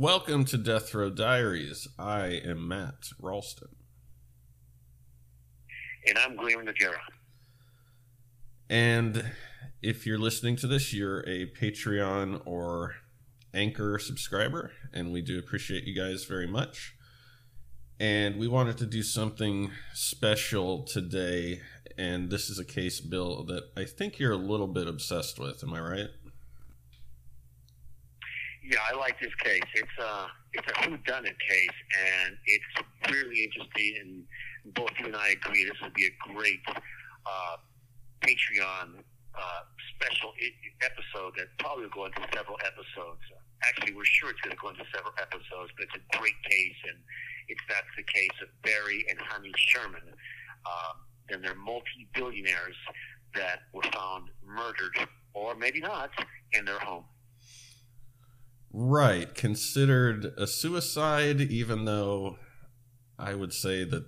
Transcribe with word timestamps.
Welcome 0.00 0.44
to 0.44 0.56
Death 0.56 0.94
Row 0.94 1.10
Diaries. 1.10 1.88
I 1.98 2.40
am 2.44 2.68
Matt 2.68 3.08
Ralston. 3.20 3.70
and 6.06 6.16
I'm 6.16 6.36
William 6.36 6.68
Aguirre. 6.68 7.00
And 8.70 9.32
if 9.82 10.06
you're 10.06 10.16
listening 10.16 10.54
to 10.58 10.68
this, 10.68 10.94
you're 10.94 11.28
a 11.28 11.50
Patreon 11.50 12.42
or 12.46 12.94
Anchor 13.52 13.98
subscriber, 13.98 14.70
and 14.94 15.12
we 15.12 15.20
do 15.20 15.36
appreciate 15.36 15.82
you 15.82 16.00
guys 16.00 16.22
very 16.26 16.46
much. 16.46 16.94
And 17.98 18.38
we 18.38 18.46
wanted 18.46 18.78
to 18.78 18.86
do 18.86 19.02
something 19.02 19.72
special 19.94 20.84
today, 20.84 21.62
and 21.98 22.30
this 22.30 22.48
is 22.48 22.60
a 22.60 22.64
case, 22.64 23.00
Bill, 23.00 23.42
that 23.46 23.64
I 23.76 23.84
think 23.84 24.20
you're 24.20 24.30
a 24.30 24.36
little 24.36 24.68
bit 24.68 24.86
obsessed 24.86 25.40
with. 25.40 25.64
Am 25.64 25.74
I 25.74 25.80
right? 25.80 26.10
Yeah, 28.68 28.84
I 28.84 28.94
like 28.96 29.18
this 29.18 29.34
case. 29.36 29.64
It's 29.74 29.98
a 29.98 30.26
it's 30.52 30.68
a 30.68 30.74
whodunit 30.84 31.38
case, 31.40 31.78
and 31.96 32.36
it's 32.44 33.10
really 33.10 33.44
interesting. 33.44 33.96
And 34.00 34.74
both 34.74 34.90
you 35.00 35.06
and 35.06 35.16
I 35.16 35.30
agree 35.30 35.64
this 35.64 35.80
would 35.80 35.94
be 35.94 36.04
a 36.04 36.14
great 36.34 36.60
uh, 36.68 37.56
Patreon 38.20 39.00
uh, 39.34 39.62
special 39.96 40.32
I- 40.36 40.84
episode 40.84 41.32
that 41.38 41.48
probably 41.58 41.84
will 41.84 41.96
go 41.96 42.04
into 42.06 42.20
several 42.34 42.58
episodes. 42.60 43.24
Actually, 43.64 43.94
we're 43.94 44.04
sure 44.04 44.28
it's 44.28 44.40
going 44.42 44.54
to 44.54 44.60
go 44.60 44.68
into 44.68 44.84
several 44.94 45.14
episodes, 45.16 45.72
but 45.72 45.88
it's 45.88 45.96
a 45.96 46.18
great 46.18 46.36
case, 46.44 46.76
and 46.92 46.98
it's 47.48 47.64
that's 47.70 47.88
the 47.96 48.04
case 48.04 48.36
of 48.42 48.48
Barry 48.62 49.06
and 49.08 49.18
Honey 49.18 49.52
Sherman. 49.56 50.12
Um, 50.68 50.96
and 51.30 51.42
they're 51.42 51.54
multi-billionaires 51.54 52.76
that 53.34 53.60
were 53.72 53.88
found 53.94 54.28
murdered, 54.44 55.08
or 55.32 55.54
maybe 55.54 55.80
not, 55.80 56.10
in 56.52 56.66
their 56.66 56.78
home. 56.80 57.04
Right. 58.72 59.34
Considered 59.34 60.32
a 60.36 60.46
suicide, 60.46 61.40
even 61.40 61.84
though 61.84 62.38
I 63.18 63.34
would 63.34 63.52
say 63.52 63.84
that 63.84 64.06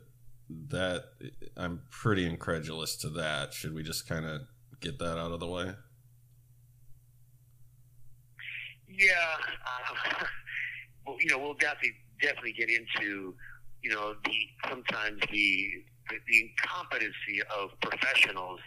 that 0.68 1.04
I'm 1.56 1.82
pretty 1.90 2.26
incredulous 2.26 2.96
to 2.96 3.08
that. 3.10 3.54
Should 3.54 3.74
we 3.74 3.82
just 3.82 4.08
kind 4.08 4.26
of 4.26 4.42
get 4.80 4.98
that 4.98 5.18
out 5.18 5.32
of 5.32 5.40
the 5.40 5.46
way? 5.46 5.74
Yeah, 8.88 9.12
uh, 9.66 10.24
well, 11.06 11.16
you 11.20 11.30
know, 11.30 11.38
we'll 11.38 11.54
definitely 11.54 11.94
definitely 12.20 12.52
get 12.52 12.68
into, 12.68 13.34
you 13.82 13.90
know, 13.90 14.14
the 14.24 14.68
sometimes 14.68 15.20
the 15.30 15.70
the, 16.10 16.16
the 16.26 16.50
incompetency 16.50 17.40
of 17.56 17.70
professionals 17.80 18.60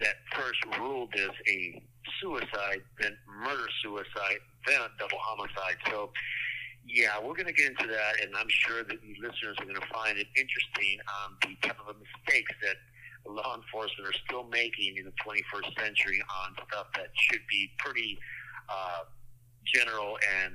that 0.00 0.16
first 0.32 0.58
ruled 0.78 1.12
this 1.12 1.30
a 1.48 1.82
suicide, 2.20 2.82
then 3.00 3.16
murder 3.26 3.66
suicide, 3.82 4.40
then 4.66 4.80
a 4.80 4.88
double 4.98 5.18
homicide. 5.18 5.76
So, 5.88 6.10
yeah, 6.86 7.18
we're 7.18 7.34
going 7.34 7.46
to 7.46 7.52
get 7.52 7.70
into 7.70 7.86
that, 7.86 8.20
and 8.22 8.34
I'm 8.36 8.48
sure 8.48 8.82
that 8.82 9.00
the 9.00 9.14
listeners 9.20 9.56
are 9.58 9.64
going 9.64 9.80
to 9.80 9.88
find 9.92 10.18
it 10.18 10.26
interesting 10.36 10.98
on 11.22 11.36
the 11.42 11.56
type 11.66 11.76
of 11.86 11.96
mistakes 11.96 12.52
that 12.62 12.76
law 13.26 13.56
enforcement 13.56 14.08
are 14.08 14.18
still 14.26 14.44
making 14.44 14.96
in 14.96 15.04
the 15.04 15.12
21st 15.24 15.78
century 15.78 16.22
on 16.44 16.54
stuff 16.68 16.86
that 16.96 17.08
should 17.14 17.42
be 17.50 17.70
pretty 17.78 18.18
uh, 18.68 19.04
general 19.64 20.16
and 20.42 20.54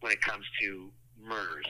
when 0.00 0.12
it 0.12 0.20
comes 0.20 0.44
to 0.60 0.90
murders. 1.20 1.66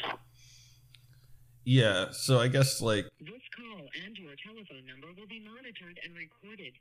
Yeah. 1.65 2.11
So 2.13 2.41
I 2.41 2.49
guess 2.49 2.81
like 2.81 3.07
This 3.21 3.41
call 3.57 3.87
and 4.05 4.17
your 4.19 4.35
telephone 4.45 4.85
number 4.87 5.09
will 5.19 5.29
be 5.29 5.41
monitored 5.41 5.99
and 6.05 6.15
recorded. 6.17 6.75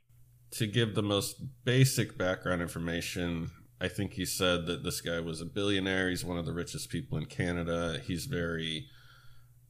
To 0.52 0.66
give 0.66 0.94
the 0.94 1.02
most 1.02 1.36
basic 1.64 2.16
background 2.16 2.62
information, 2.62 3.50
I 3.80 3.88
think 3.88 4.12
he 4.12 4.24
said 4.24 4.66
that 4.66 4.84
this 4.84 5.00
guy 5.00 5.20
was 5.20 5.40
a 5.40 5.46
billionaire. 5.46 6.08
He's 6.08 6.24
one 6.24 6.38
of 6.38 6.46
the 6.46 6.52
richest 6.52 6.90
people 6.90 7.18
in 7.18 7.26
Canada. 7.26 8.00
He's 8.04 8.26
very 8.26 8.86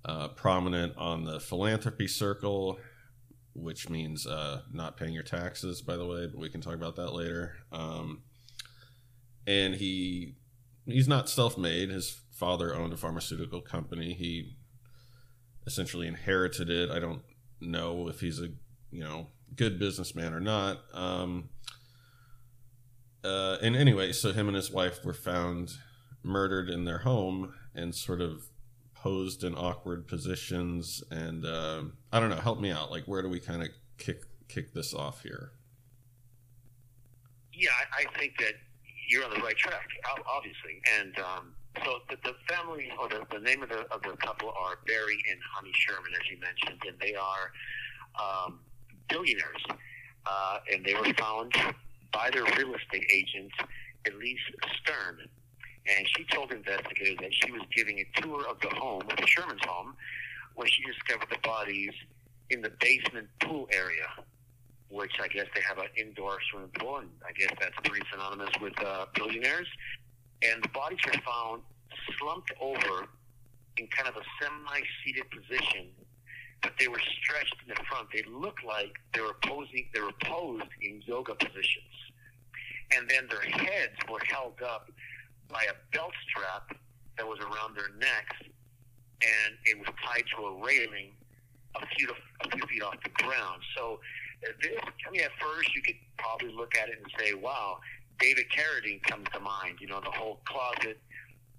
uh, 0.04 0.28
prominent 0.28 0.96
on 0.96 1.24
the 1.24 1.40
philanthropy 1.40 2.06
circle, 2.06 2.78
which 3.54 3.88
means 3.88 4.26
uh, 4.26 4.62
not 4.72 4.96
paying 4.96 5.14
your 5.14 5.22
taxes, 5.22 5.80
by 5.80 5.96
the 5.96 6.06
way, 6.06 6.26
but 6.26 6.38
we 6.38 6.50
can 6.50 6.60
talk 6.60 6.74
about 6.74 6.96
that 6.96 7.12
later. 7.12 7.56
Um, 7.72 8.22
and 9.46 9.74
he 9.74 10.36
he's 10.86 11.08
not 11.08 11.28
self-made. 11.28 11.90
His 11.90 12.20
father 12.30 12.74
owned 12.74 12.92
a 12.92 12.96
pharmaceutical 12.96 13.60
company. 13.60 14.12
He 14.14 14.56
essentially 15.66 16.06
inherited 16.06 16.68
it. 16.68 16.90
I 16.90 16.98
don't 16.98 17.22
know 17.60 18.08
if 18.08 18.20
he's 18.20 18.40
a 18.40 18.48
you 18.90 19.02
know 19.02 19.28
good 19.56 19.78
businessman 19.78 20.32
or 20.32 20.40
not. 20.40 20.80
Um, 20.92 21.48
uh, 23.24 23.56
and 23.62 23.74
anyway, 23.74 24.12
so 24.12 24.32
him 24.32 24.48
and 24.48 24.56
his 24.56 24.70
wife 24.70 25.04
were 25.04 25.14
found 25.14 25.72
murdered 26.22 26.68
in 26.68 26.84
their 26.84 26.98
home 26.98 27.54
and 27.74 27.94
sort 27.94 28.20
of 28.20 28.44
posed 28.94 29.44
in 29.44 29.54
awkward 29.54 30.06
positions. 30.06 31.02
And 31.10 31.44
uh, 31.44 31.84
I 32.12 32.20
don't 32.20 32.30
know, 32.30 32.36
help 32.36 32.60
me 32.60 32.70
out. 32.70 32.90
Like, 32.90 33.04
where 33.04 33.22
do 33.22 33.28
we 33.28 33.40
kind 33.40 33.62
of 33.62 33.68
kick 33.98 34.24
kick 34.48 34.72
this 34.72 34.94
off 34.94 35.22
here? 35.22 35.52
Yeah, 37.52 37.70
I, 37.96 38.18
think 38.18 38.36
that 38.38 38.54
you're 39.08 39.24
on 39.24 39.30
the 39.30 39.40
right 39.40 39.56
track, 39.56 39.86
obviously. 40.26 40.82
And 40.98 41.16
um, 41.20 41.54
so 41.84 41.98
the, 42.10 42.16
the 42.24 42.34
family, 42.48 42.90
or 43.00 43.08
the, 43.08 43.24
the 43.30 43.38
name 43.38 43.62
of 43.62 43.68
the, 43.68 43.86
of 43.92 44.02
the 44.02 44.16
couple 44.16 44.48
are 44.48 44.78
Barry 44.86 45.18
and 45.30 45.38
Honey 45.54 45.72
Sherman, 45.74 46.12
as 46.14 46.28
you 46.28 46.38
mentioned, 46.40 46.82
and 46.86 46.98
they 47.00 47.14
are 47.14 47.52
um, 48.18 48.60
billionaires. 49.08 49.64
Uh, 50.26 50.58
and 50.72 50.84
they 50.84 50.94
were 50.94 51.12
found 51.14 51.52
by 52.12 52.30
their 52.30 52.44
real 52.56 52.74
estate 52.74 53.06
agent, 53.12 53.52
Elise 54.06 54.38
Stern. 54.80 55.28
And 55.86 56.08
she 56.16 56.24
told 56.24 56.50
investigators 56.50 57.18
that 57.20 57.34
she 57.34 57.52
was 57.52 57.62
giving 57.74 57.98
a 57.98 58.20
tour 58.20 58.46
of 58.48 58.58
the 58.60 58.68
home, 58.68 59.02
the 59.08 59.26
Sherman's 59.26 59.64
home, 59.66 59.94
when 60.54 60.68
she 60.68 60.82
discovered 60.84 61.28
the 61.30 61.46
bodies 61.46 61.92
in 62.50 62.62
the 62.62 62.70
basement 62.80 63.28
pool 63.40 63.68
area 63.70 64.24
which 64.94 65.18
I 65.20 65.26
guess 65.26 65.46
they 65.54 65.60
have 65.62 65.78
an 65.78 65.88
indoor 65.96 66.38
swimming 66.50 66.70
pool, 66.78 66.98
and 66.98 67.10
I 67.26 67.32
guess 67.32 67.50
that's 67.60 67.74
pretty 67.82 68.06
synonymous 68.12 68.50
with 68.60 68.74
uh, 68.80 69.06
billionaires. 69.14 69.66
And 70.42 70.62
the 70.62 70.68
bodies 70.68 71.00
were 71.04 71.18
found 71.26 71.62
slumped 72.18 72.52
over 72.60 73.08
in 73.76 73.88
kind 73.88 74.08
of 74.08 74.16
a 74.16 74.24
semi-seated 74.40 75.24
position, 75.30 75.88
but 76.64 76.72
they 76.80 76.88
were 76.88 77.00
stretched 77.20 77.54
in 77.62 77.68
the 77.68 77.80
front. 77.84 78.08
They 78.10 78.24
looked 78.26 78.64
like 78.64 78.96
they 79.12 79.20
were 79.20 79.36
posing. 79.44 79.86
They 79.92 80.00
were 80.00 80.16
posed 80.24 80.72
in 80.80 81.02
yoga 81.04 81.34
positions, 81.34 81.94
and 82.96 83.08
then 83.08 83.28
their 83.28 83.42
heads 83.42 83.94
were 84.10 84.22
held 84.26 84.60
up 84.62 84.90
by 85.48 85.62
a 85.64 85.76
belt 85.94 86.12
strap 86.26 86.74
that 87.18 87.26
was 87.26 87.38
around 87.40 87.76
their 87.76 87.90
necks, 87.98 88.40
and 88.40 89.54
it 89.66 89.78
was 89.78 89.88
tied 90.02 90.24
to 90.36 90.46
a 90.46 90.64
railing 90.64 91.12
a 91.76 91.86
few 91.96 92.08
a 92.40 92.50
few 92.50 92.66
feet 92.66 92.82
off 92.82 92.96
the 93.04 93.10
ground. 93.22 93.60
So 93.76 94.00
uh, 94.46 94.52
this, 94.62 94.80
I 95.06 95.10
mean, 95.10 95.20
at 95.20 95.32
first 95.38 95.74
you 95.74 95.82
could 95.82 95.96
probably 96.16 96.52
look 96.52 96.76
at 96.76 96.88
it 96.88 96.98
and 97.02 97.12
say, 97.18 97.34
"Wow, 97.34 97.78
David 98.18 98.46
Carradine 98.50 99.02
comes 99.02 99.26
to 99.34 99.40
mind." 99.40 99.78
You 99.80 99.88
know, 99.88 100.00
the 100.00 100.10
whole 100.10 100.40
closet. 100.46 100.98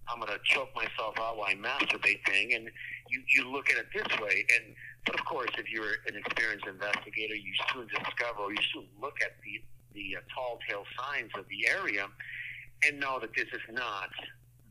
I'm 0.07 0.19
gonna 0.19 0.37
choke 0.43 0.69
myself 0.75 1.17
out 1.19 1.37
while 1.37 1.47
I 1.47 1.55
masturbate 1.55 2.25
thing, 2.27 2.53
and 2.53 2.69
you 3.09 3.23
you 3.27 3.51
look 3.51 3.69
at 3.69 3.77
it 3.77 3.87
this 3.93 4.19
way. 4.19 4.45
And 4.55 4.75
of 5.13 5.25
course, 5.25 5.51
if 5.57 5.69
you're 5.69 6.01
an 6.07 6.15
experienced 6.15 6.65
investigator, 6.65 7.35
you 7.35 7.53
soon 7.73 7.87
discover, 7.87 8.41
or 8.41 8.51
you 8.51 8.61
soon 8.73 8.85
look 9.01 9.17
at 9.21 9.33
the 9.43 9.61
the 9.93 10.17
uh, 10.17 10.19
tall 10.33 10.59
tale 10.67 10.83
signs 10.99 11.31
of 11.37 11.45
the 11.47 11.67
area, 11.67 12.07
and 12.85 12.99
know 12.99 13.19
that 13.19 13.33
this 13.35 13.47
is 13.53 13.61
not 13.71 14.09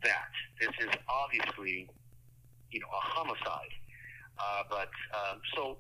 that. 0.02 0.30
This 0.60 0.70
is 0.80 0.90
obviously, 1.08 1.88
you 2.70 2.80
know, 2.80 2.88
a 2.88 3.00
homicide. 3.00 3.72
Uh, 4.38 4.62
but 4.68 4.90
um, 5.14 5.40
so 5.54 5.76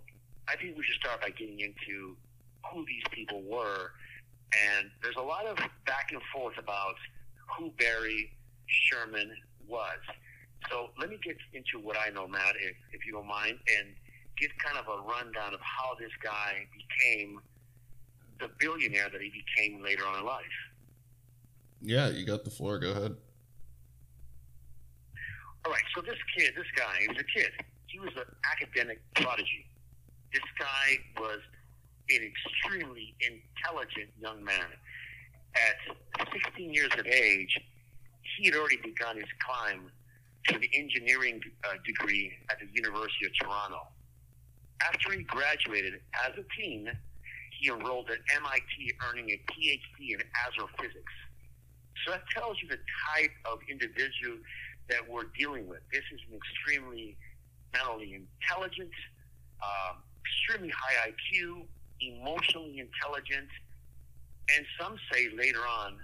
I 0.48 0.56
think 0.56 0.76
we 0.76 0.84
should 0.84 0.96
start 0.96 1.20
by 1.20 1.30
getting 1.30 1.60
into 1.60 2.16
who 2.72 2.84
these 2.86 3.02
people 3.10 3.42
were. 3.42 3.92
And 4.78 4.90
there's 5.02 5.16
a 5.16 5.22
lot 5.22 5.46
of 5.46 5.56
back 5.84 6.10
and 6.12 6.22
forth 6.32 6.56
about 6.58 6.94
who 7.58 7.70
Barry 7.78 8.30
Sherman 8.66 9.30
was. 9.66 9.98
So 10.70 10.90
let 10.98 11.10
me 11.10 11.18
get 11.22 11.36
into 11.52 11.84
what 11.84 11.96
I 11.98 12.10
know, 12.10 12.26
Matt, 12.26 12.54
if, 12.56 12.76
if 12.92 13.06
you 13.06 13.12
don't 13.12 13.26
mind, 13.26 13.58
and 13.78 13.88
give 14.38 14.50
kind 14.58 14.78
of 14.78 14.86
a 14.88 15.02
rundown 15.02 15.54
of 15.54 15.60
how 15.60 15.94
this 15.98 16.10
guy 16.22 16.66
became 16.74 17.40
the 18.40 18.48
billionaire 18.58 19.08
that 19.10 19.20
he 19.20 19.30
became 19.30 19.82
later 19.82 20.04
on 20.06 20.18
in 20.18 20.24
life. 20.24 20.44
Yeah, 21.80 22.08
you 22.08 22.26
got 22.26 22.44
the 22.44 22.50
floor. 22.50 22.78
Go 22.78 22.90
ahead. 22.90 23.14
All 25.64 25.72
right, 25.72 25.82
so 25.94 26.02
this 26.02 26.18
kid, 26.36 26.52
this 26.56 26.66
guy, 26.76 26.96
he 27.00 27.08
was 27.08 27.16
a 27.18 27.38
kid. 27.38 27.50
He 27.86 27.98
was 27.98 28.10
an 28.16 28.24
academic 28.52 29.00
prodigy. 29.14 29.66
This 30.32 30.42
guy 30.58 30.98
was 31.18 31.40
an 32.10 32.20
extremely 32.22 33.14
intelligent 33.20 34.10
young 34.20 34.44
man. 34.44 34.66
At 35.54 36.26
16 36.32 36.74
years 36.74 36.90
of 36.98 37.06
age, 37.06 37.58
he 38.36 38.46
had 38.46 38.56
already 38.56 38.78
begun 38.78 39.16
his 39.16 39.28
climb 39.46 39.90
to 40.48 40.58
the 40.58 40.68
engineering 40.74 41.40
uh, 41.64 41.74
degree 41.86 42.32
at 42.50 42.58
the 42.58 42.66
University 42.74 43.26
of 43.26 43.32
Toronto. 43.40 43.86
After 44.82 45.12
he 45.12 45.22
graduated 45.22 45.94
as 46.26 46.32
a 46.36 46.44
teen, 46.58 46.90
he 47.58 47.68
enrolled 47.70 48.10
at 48.10 48.18
MIT, 48.34 48.92
earning 49.08 49.30
a 49.30 49.40
PhD 49.50 50.14
in 50.14 50.22
astrophysics. 50.46 51.12
So 52.04 52.12
that 52.12 52.22
tells 52.34 52.60
you 52.62 52.68
the 52.68 52.78
type 53.14 53.30
of 53.44 53.58
individual 53.70 54.38
that 54.88 55.08
we're 55.08 55.30
dealing 55.38 55.68
with. 55.68 55.80
This 55.92 56.02
is 56.12 56.20
an 56.30 56.36
extremely 56.36 57.16
not 57.72 57.90
only 57.90 58.14
intelligent, 58.14 58.90
um, 59.62 59.96
extremely 60.24 60.70
high 60.70 61.10
IQ, 61.10 61.66
emotionally 62.00 62.78
intelligent, 62.78 63.48
and 64.54 64.66
some 64.78 64.96
say 65.10 65.28
later 65.36 65.60
on 65.60 65.98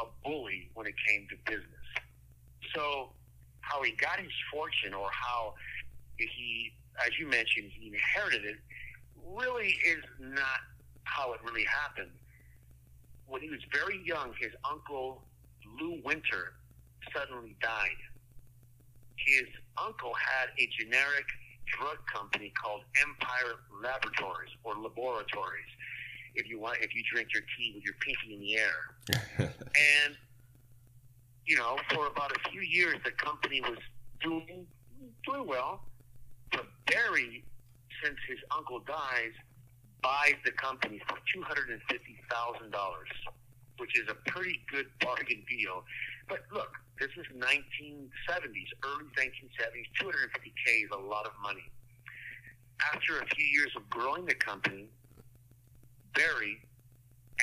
a 0.00 0.04
bully 0.24 0.70
when 0.74 0.86
it 0.86 0.94
came 1.06 1.26
to 1.30 1.36
business. 1.50 1.68
So, 2.74 3.10
how 3.60 3.82
he 3.82 3.92
got 3.92 4.18
his 4.18 4.32
fortune 4.52 4.92
or 4.92 5.08
how 5.10 5.54
he, 6.18 6.72
as 7.04 7.18
you 7.18 7.28
mentioned, 7.28 7.70
he 7.70 7.88
inherited 7.88 8.44
it, 8.44 8.56
really 9.26 9.76
is 9.86 10.04
not 10.20 10.60
how 11.04 11.32
it 11.32 11.40
really 11.44 11.64
happened. 11.64 12.10
When 13.26 13.40
he 13.40 13.50
was 13.50 13.60
very 13.72 14.00
young, 14.04 14.32
his 14.38 14.52
uncle, 14.68 15.22
Lou 15.80 16.00
Winter, 16.04 16.54
suddenly 17.14 17.56
died. 17.60 18.00
His 19.16 19.46
uncle 19.82 20.12
had 20.14 20.48
a 20.58 20.68
generic 20.78 21.24
drug 21.66 21.96
company 22.12 22.52
called 22.60 22.82
Empire 23.00 23.54
Laboratories 23.82 24.50
or 24.62 24.74
Laboratories. 24.76 25.70
If 26.34 26.48
you 26.48 26.60
want, 26.60 26.78
if 26.80 26.94
you 26.94 27.02
drink 27.10 27.28
your 27.32 27.42
tea 27.56 27.72
with 27.74 27.84
your 27.84 27.94
pinky 28.00 28.34
in 28.34 28.40
the 28.40 28.56
air, 28.56 29.48
and 29.54 30.16
you 31.46 31.56
know, 31.56 31.76
for 31.90 32.06
about 32.06 32.32
a 32.36 32.50
few 32.50 32.60
years, 32.60 32.96
the 33.04 33.12
company 33.12 33.60
was 33.60 33.78
doing 34.20 34.66
doing 35.24 35.46
well. 35.46 35.82
But 36.52 36.66
Barry, 36.86 37.44
since 38.02 38.16
his 38.28 38.38
uncle 38.56 38.80
dies, 38.80 39.32
buys 40.02 40.34
the 40.44 40.52
company 40.52 41.00
for 41.08 41.16
two 41.32 41.42
hundred 41.42 41.70
and 41.70 41.80
fifty 41.90 42.18
thousand 42.30 42.70
dollars, 42.70 43.08
which 43.78 43.98
is 43.98 44.08
a 44.08 44.30
pretty 44.30 44.60
good 44.70 44.86
bargain 45.00 45.44
deal. 45.48 45.84
But 46.28 46.40
look, 46.52 46.72
this 46.98 47.10
is 47.16 47.26
1970s, 47.36 48.70
early 48.84 49.04
1970s. 49.18 49.88
250k 50.00 50.84
is 50.84 50.90
a 50.92 50.98
lot 50.98 51.26
of 51.26 51.32
money. 51.42 51.64
After 52.92 53.18
a 53.18 53.26
few 53.34 53.44
years 53.44 53.72
of 53.76 53.88
growing 53.90 54.26
the 54.26 54.34
company, 54.34 54.88
Barry 56.14 56.60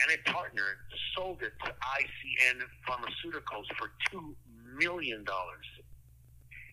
and 0.02 0.12
a 0.12 0.32
partner 0.32 0.78
sold 1.16 1.42
it 1.42 1.54
to 1.66 1.72
ICN 1.72 2.62
Pharmaceuticals 2.88 3.66
for 3.78 3.92
two 4.10 4.36
million 4.78 5.24
dollars, 5.24 5.66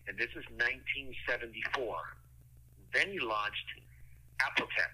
and 0.09 0.17
this 0.17 0.33
is 0.33 0.43
1974. 0.57 1.93
Then 2.93 3.13
he 3.13 3.19
launched 3.21 3.69
Apotex 4.41 4.89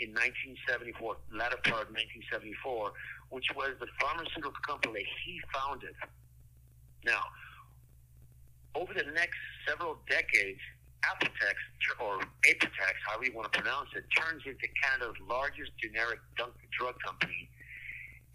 in 0.00 0.16
1974, 0.16 1.20
latter 1.36 1.60
part 1.68 1.84
of 1.84 1.92
1974, 1.92 2.96
which 3.28 3.44
was 3.52 3.76
the 3.76 3.86
pharmaceutical 4.00 4.56
company 4.64 5.04
he 5.24 5.36
founded. 5.52 5.92
Now, 7.04 7.20
over 8.74 8.96
the 8.96 9.04
next 9.12 9.36
several 9.68 10.00
decades, 10.08 10.60
Apotex, 11.04 11.56
or 12.00 12.16
Apotex, 12.48 12.96
however 13.04 13.24
you 13.28 13.36
want 13.36 13.52
to 13.52 13.60
pronounce 13.60 13.92
it, 13.94 14.04
turns 14.16 14.42
into 14.48 14.66
Canada's 14.80 15.20
largest 15.28 15.76
generic 15.76 16.20
drug 16.36 16.96
company, 17.04 17.48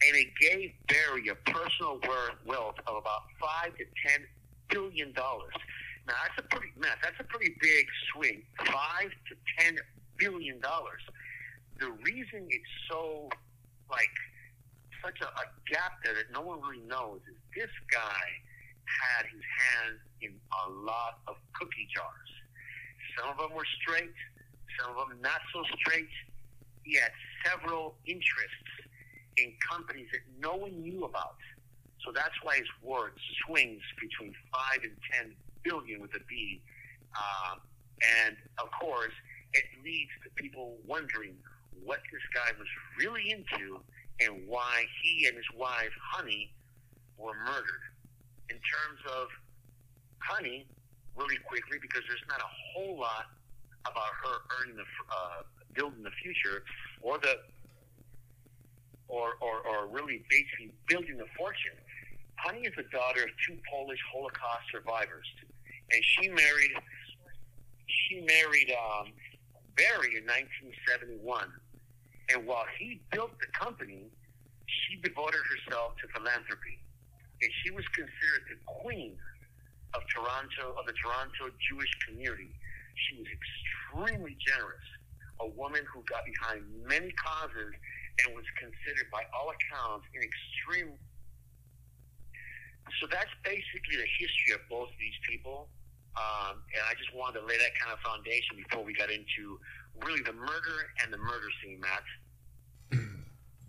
and 0.05 0.15
it 0.15 0.29
gave 0.39 0.73
Barry 0.87 1.27
a 1.29 1.35
personal 1.49 1.99
wealth 2.45 2.77
of 2.85 2.95
about 2.97 3.25
five 3.41 3.73
to 3.77 3.85
ten 4.05 4.25
billion 4.71 5.11
dollars. 5.13 5.53
Now 6.07 6.13
that's 6.25 6.45
a 6.45 6.47
pretty 6.49 6.73
mess. 6.77 6.97
That's 7.03 7.19
a 7.19 7.23
pretty 7.23 7.55
big 7.61 7.85
swing. 8.13 8.43
Five 8.57 9.11
to 9.29 9.35
ten 9.57 9.77
billion 10.17 10.59
dollars. 10.59 11.01
The 11.79 11.91
reason 12.03 12.47
it's 12.49 12.73
so 12.89 13.29
like 13.89 14.15
such 15.03 15.19
a, 15.21 15.25
a 15.25 15.45
gap 15.69 16.03
there 16.03 16.13
that 16.13 16.31
no 16.31 16.41
one 16.41 16.61
really 16.61 16.83
knows 16.85 17.19
is 17.27 17.35
this 17.55 17.71
guy 17.91 18.23
had 18.85 19.25
his 19.25 19.41
hands 19.41 19.99
in 20.21 20.33
a 20.67 20.69
lot 20.69 21.19
of 21.27 21.35
cookie 21.53 21.87
jars. 21.93 22.29
Some 23.17 23.29
of 23.29 23.37
them 23.37 23.55
were 23.55 23.67
straight, 23.81 24.13
some 24.79 24.95
of 24.95 25.09
them 25.09 25.17
not 25.21 25.41
so 25.53 25.63
straight. 25.79 26.09
He 26.83 26.95
had 26.95 27.11
several 27.45 27.95
interests 28.05 28.71
in 29.37 29.53
companies 29.69 30.07
that 30.11 30.21
no 30.39 30.55
one 30.55 30.81
knew 30.81 31.05
about. 31.05 31.37
So 32.05 32.11
that's 32.11 32.35
why 32.41 32.57
his 32.57 32.69
word 32.81 33.13
swings 33.45 33.81
between 34.01 34.33
five 34.51 34.81
and 34.83 34.93
ten 35.11 35.35
billion 35.63 36.01
with 36.01 36.11
a 36.15 36.23
B. 36.27 36.61
Uh, 37.15 37.55
and 38.25 38.35
of 38.57 38.69
course, 38.79 39.13
it 39.53 39.65
leads 39.83 40.11
to 40.23 40.29
people 40.41 40.77
wondering 40.87 41.35
what 41.83 41.99
this 42.11 42.21
guy 42.33 42.51
was 42.57 42.67
really 42.97 43.31
into 43.31 43.79
and 44.19 44.47
why 44.47 44.85
he 45.01 45.25
and 45.25 45.35
his 45.35 45.49
wife, 45.57 45.91
Honey, 46.13 46.53
were 47.17 47.33
murdered. 47.45 47.83
In 48.49 48.57
terms 48.57 48.99
of 49.17 49.27
Honey, 50.19 50.67
really 51.15 51.37
quickly, 51.47 51.77
because 51.81 52.01
there's 52.07 52.23
not 52.29 52.39
a 52.39 52.51
whole 52.73 52.99
lot 52.99 53.25
about 53.85 54.13
her 54.23 54.35
earning 54.61 54.75
the 54.75 54.85
uh, 55.09 55.41
building 55.73 56.03
the 56.03 56.13
future, 56.21 56.63
or 57.01 57.17
the 57.17 57.39
or, 59.11 59.35
or, 59.41 59.59
or 59.67 59.87
really 59.87 60.23
basically 60.29 60.71
building 60.87 61.17
the 61.17 61.27
fortune. 61.37 61.75
Honey 62.39 62.65
is 62.65 62.73
the 62.75 62.87
daughter 62.89 63.27
of 63.27 63.29
two 63.45 63.59
Polish 63.69 63.99
Holocaust 64.11 64.65
survivors, 64.71 65.27
and 65.93 66.03
she 66.03 66.29
married 66.29 66.71
she 67.87 68.21
married 68.21 68.71
um, 68.71 69.11
Barry 69.75 70.15
in 70.15 70.23
1971 70.27 71.51
and 72.33 72.47
while 72.47 72.65
he 72.79 73.01
built 73.11 73.31
the 73.39 73.51
company, 73.51 74.07
she 74.65 74.95
devoted 75.03 75.41
herself 75.51 75.99
to 75.99 76.07
philanthropy. 76.15 76.79
And 77.41 77.51
she 77.63 77.71
was 77.71 77.83
considered 77.91 78.43
the 78.47 78.59
queen 78.65 79.17
of 79.93 80.01
Toronto, 80.07 80.77
of 80.79 80.85
the 80.85 80.95
Toronto 80.95 81.51
Jewish 81.59 81.91
community. 82.07 82.53
She 82.95 83.19
was 83.19 83.27
extremely 83.27 84.37
generous, 84.39 84.87
a 85.41 85.47
woman 85.47 85.83
who 85.91 86.03
got 86.07 86.23
behind 86.23 86.63
many 86.87 87.11
causes 87.19 87.73
and 88.23 88.35
was 88.35 88.45
considered 88.55 89.09
by 89.11 89.25
all 89.35 89.51
accounts 89.51 90.05
an 90.15 90.21
extreme. 90.23 90.95
So 93.01 93.07
that's 93.11 93.31
basically 93.43 93.97
the 93.97 94.07
history 94.19 94.55
of 94.55 94.61
both 94.69 94.87
of 94.87 94.99
these 94.99 95.17
people. 95.27 95.67
Um, 96.17 96.61
and 96.75 96.83
I 96.89 96.93
just 96.97 97.15
wanted 97.15 97.39
to 97.39 97.45
lay 97.45 97.57
that 97.57 97.71
kind 97.79 97.93
of 97.93 97.99
foundation 97.99 98.57
before 98.57 98.83
we 98.83 98.93
got 98.93 99.09
into 99.09 99.59
really 100.05 100.21
the 100.21 100.33
murder 100.33 100.91
and 101.03 101.13
the 101.13 101.17
murder 101.17 101.47
scene, 101.63 101.79
Matt. 101.79 102.03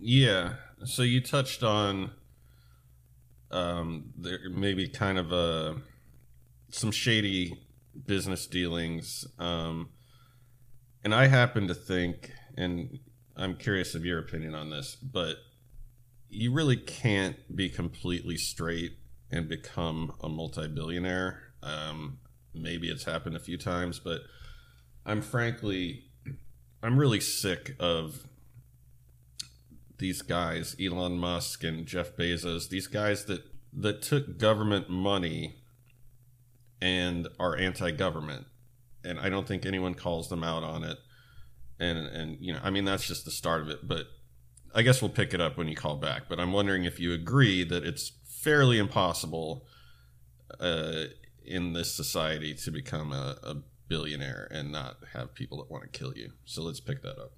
Yeah. 0.05 0.55
So 0.85 1.03
you 1.03 1.21
touched 1.21 1.63
on 1.63 2.11
um, 3.53 4.13
there 4.19 4.41
maybe 4.51 4.89
kind 4.89 5.17
of 5.17 5.31
a 5.31 5.77
some 6.71 6.91
shady 6.91 7.63
business 8.07 8.47
dealings. 8.47 9.27
Um, 9.39 9.91
and 11.05 11.15
I 11.15 11.29
happen 11.29 11.69
to 11.69 11.75
think, 11.75 12.33
and 12.57 12.99
I'm 13.37 13.57
curious 13.57 13.95
of 13.95 14.05
your 14.05 14.19
opinion 14.19 14.55
on 14.55 14.71
this, 14.71 14.97
but 14.97 15.37
you 16.29 16.53
really 16.53 16.77
can't 16.77 17.37
be 17.55 17.69
completely 17.69 18.37
straight 18.37 18.97
and 19.31 19.49
become 19.49 20.13
a 20.21 20.29
multi-billionaire. 20.29 21.41
Um, 21.63 22.19
maybe 22.55 22.89
it's 22.89 23.05
happened 23.05 23.37
a 23.37 23.41
few 23.41 23.57
times, 23.57 23.99
but 23.99 24.23
I'm 25.05 25.23
frankly, 25.23 26.05
I'm 26.83 26.99
really 26.99 27.21
sick 27.21 27.75
of 27.81 28.27
these 29.99 30.23
guys, 30.23 30.75
Elon 30.81 31.19
Musk 31.19 31.65
and 31.65 31.87
Jeff 31.87 32.17
Bezos, 32.17 32.69
these 32.69 32.87
guys 32.87 33.25
that 33.27 33.45
that 33.75 34.03
took 34.03 34.39
government 34.39 34.91
money 34.91 35.57
and 36.81 37.29
are 37.39 37.57
anti-government, 37.57 38.47
and 39.05 39.19
I 39.19 39.29
don't 39.29 39.47
think 39.47 39.65
anyone 39.65 39.95
calls 39.95 40.29
them 40.29 40.45
out 40.45 40.63
on 40.63 40.85
it. 40.85 40.99
And 41.79 41.99
and 41.99 42.37
you 42.41 42.53
know, 42.53 42.61
I 42.63 42.71
mean, 42.71 42.85
that's 42.85 43.07
just 43.07 43.25
the 43.25 43.31
start 43.31 43.63
of 43.63 43.69
it. 43.69 43.87
But 43.87 44.07
I 44.75 44.83
guess 44.83 45.01
we'll 45.01 45.11
pick 45.11 45.33
it 45.33 45.41
up 45.41 45.57
when 45.57 45.69
you 45.69 45.77
call 45.77 45.97
back. 45.97 46.23
But 46.29 46.41
I'm 46.41 46.53
wondering 46.53 46.85
if 46.85 46.99
you 46.99 47.13
agree 47.13 47.65
that 47.65 47.85
it's 47.85 48.13
fairly 48.25 48.79
impossible 48.79 49.67
uh, 50.59 51.05
in 51.45 51.73
this 51.73 51.95
society 51.95 52.55
to 52.55 52.71
become 52.71 53.13
a, 53.13 53.37
a 53.43 53.57
billionaire 53.89 54.49
and 54.51 54.73
not 54.73 54.97
have 55.13 55.35
people 55.35 55.59
that 55.59 55.71
want 55.71 55.85
to 55.85 55.99
kill 55.99 56.13
you. 56.17 56.33
So 56.45 56.63
let's 56.63 56.81
pick 56.81 57.03
that 57.03 57.19
up. 57.19 57.33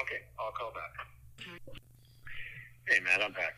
Okay, 0.00 0.20
I'll 0.38 0.52
call 0.52 0.72
back. 0.72 1.76
Hey, 2.88 3.00
Matt, 3.00 3.22
I'm 3.22 3.32
back. 3.32 3.56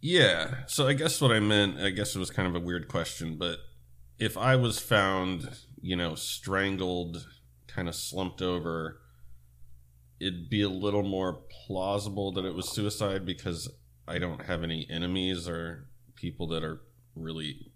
Yeah. 0.00 0.66
So 0.66 0.86
I 0.86 0.92
guess 0.92 1.20
what 1.20 1.32
I 1.32 1.40
meant, 1.40 1.80
I 1.80 1.90
guess 1.90 2.14
it 2.14 2.18
was 2.18 2.30
kind 2.30 2.46
of 2.46 2.54
a 2.54 2.64
weird 2.64 2.88
question, 2.88 3.36
but 3.38 3.58
if 4.18 4.36
I 4.36 4.56
was 4.56 4.78
found, 4.78 5.48
you 5.80 5.96
know, 5.96 6.14
strangled, 6.14 7.26
kind 7.66 7.88
of 7.88 7.94
slumped 7.94 8.40
over, 8.40 9.00
it'd 10.20 10.48
be 10.48 10.62
a 10.62 10.68
little 10.68 11.02
more 11.02 11.40
plausible 11.66 12.32
that 12.32 12.44
it 12.44 12.54
was 12.54 12.68
suicide 12.68 13.26
because 13.26 13.68
I 14.06 14.18
don't 14.18 14.44
have 14.44 14.62
any 14.62 14.86
enemies 14.90 15.48
or 15.48 15.88
people 16.14 16.46
that 16.48 16.62
are 16.62 16.82
really 17.14 17.72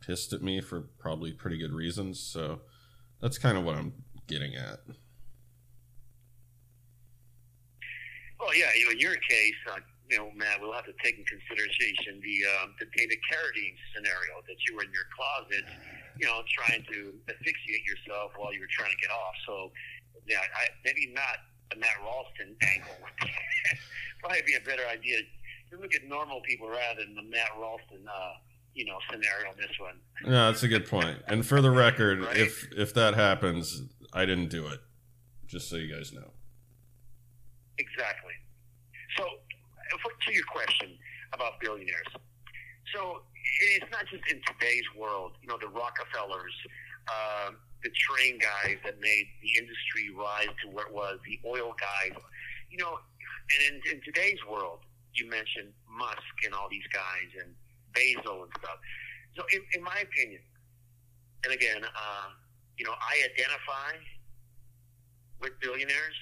pissed 0.00 0.32
at 0.32 0.42
me 0.42 0.60
for 0.60 0.88
probably 0.98 1.32
pretty 1.32 1.58
good 1.58 1.72
reasons. 1.72 2.20
So 2.20 2.60
that's 3.20 3.38
kind 3.38 3.56
of 3.56 3.64
what 3.64 3.76
I'm 3.76 3.92
getting 4.26 4.54
at. 4.54 4.80
Well, 8.40 8.56
yeah, 8.56 8.72
you 8.74 8.86
know, 8.86 8.92
in 8.92 9.00
your 9.00 9.16
case, 9.20 9.60
uh, 9.68 9.84
you 10.08 10.16
know, 10.16 10.32
Matt, 10.34 10.58
we'll 10.60 10.72
have 10.72 10.88
to 10.88 10.96
take 11.04 11.20
in 11.20 11.24
consideration 11.28 12.18
the 12.24 12.36
um, 12.56 12.74
the 12.80 12.86
David 12.96 13.20
Carradine 13.28 13.76
scenario 13.94 14.40
that 14.48 14.56
you 14.66 14.74
were 14.74 14.82
in 14.82 14.90
your 14.90 15.06
closet, 15.12 15.62
you 16.18 16.26
know, 16.26 16.40
trying 16.48 16.82
to 16.88 17.14
asphyxiate 17.28 17.84
yourself 17.84 18.32
while 18.40 18.50
you 18.50 18.64
were 18.64 18.72
trying 18.74 18.90
to 18.90 19.00
get 19.00 19.12
off. 19.12 19.36
So, 19.46 19.70
yeah, 20.26 20.40
I, 20.40 20.72
maybe 20.82 21.12
not 21.12 21.44
the 21.70 21.78
Matt 21.78 22.00
Ralston 22.02 22.56
angle. 22.64 22.98
Probably 24.20 24.42
be 24.42 24.56
a 24.56 24.64
better 24.66 24.82
idea. 24.88 25.20
You 25.70 25.78
look 25.78 25.94
at 25.94 26.02
normal 26.08 26.40
people 26.42 26.66
rather 26.66 27.06
than 27.06 27.14
the 27.14 27.28
Matt 27.28 27.54
Ralston, 27.54 28.02
uh, 28.08 28.34
you 28.74 28.84
know, 28.84 28.98
scenario. 29.10 29.52
This 29.56 29.70
one. 29.78 29.96
No, 30.24 30.50
that's 30.50 30.62
a 30.62 30.68
good 30.68 30.86
point. 30.88 31.18
And 31.26 31.44
for 31.46 31.60
the 31.60 31.70
record, 31.70 32.20
Right. 32.20 32.36
if 32.36 32.68
if 32.76 32.94
that 32.94 33.14
happens, 33.14 33.82
I 34.12 34.24
didn't 34.26 34.48
do 34.48 34.66
it. 34.68 34.80
Just 35.46 35.68
so 35.68 35.76
you 35.76 35.92
guys 35.92 36.12
know. 36.12 36.32
Exactly. 37.78 38.34
So, 39.16 39.24
uh, 39.24 40.08
to 40.26 40.32
your 40.32 40.44
question 40.44 40.96
about 41.32 41.58
billionaires, 41.60 42.06
so 42.94 43.22
it's 43.74 43.90
not 43.90 44.06
just 44.10 44.22
in 44.30 44.40
today's 44.46 44.84
world. 44.96 45.32
You 45.42 45.48
know, 45.48 45.58
the 45.58 45.68
Rockefellers, 45.68 46.54
um, 47.08 47.56
the 47.82 47.90
train 47.90 48.38
guys 48.38 48.76
that 48.84 49.00
made 49.00 49.26
the 49.42 49.58
industry 49.58 50.10
rise 50.16 50.48
to 50.62 50.68
where 50.70 50.86
it 50.86 50.92
was, 50.92 51.18
the 51.26 51.40
oil 51.48 51.74
guys. 51.80 52.16
You 52.70 52.78
know, 52.78 52.98
and 53.50 53.74
in, 53.82 53.96
in 53.96 54.00
today's 54.04 54.38
world, 54.48 54.80
you 55.14 55.28
mentioned 55.28 55.72
Musk 55.88 56.22
and 56.44 56.54
all 56.54 56.68
these 56.70 56.86
guys 56.92 57.28
and 57.42 57.54
Bezos 57.92 58.48
and 58.48 58.52
stuff. 58.58 58.78
So, 59.36 59.44
in, 59.54 59.62
in 59.74 59.82
my 59.82 59.98
opinion, 60.02 60.42
and 61.44 61.52
again, 61.54 61.82
uh, 61.84 62.28
you 62.76 62.84
know, 62.84 62.94
I 62.96 63.24
identify 63.24 63.96
with 65.40 65.52
billionaires. 65.60 66.18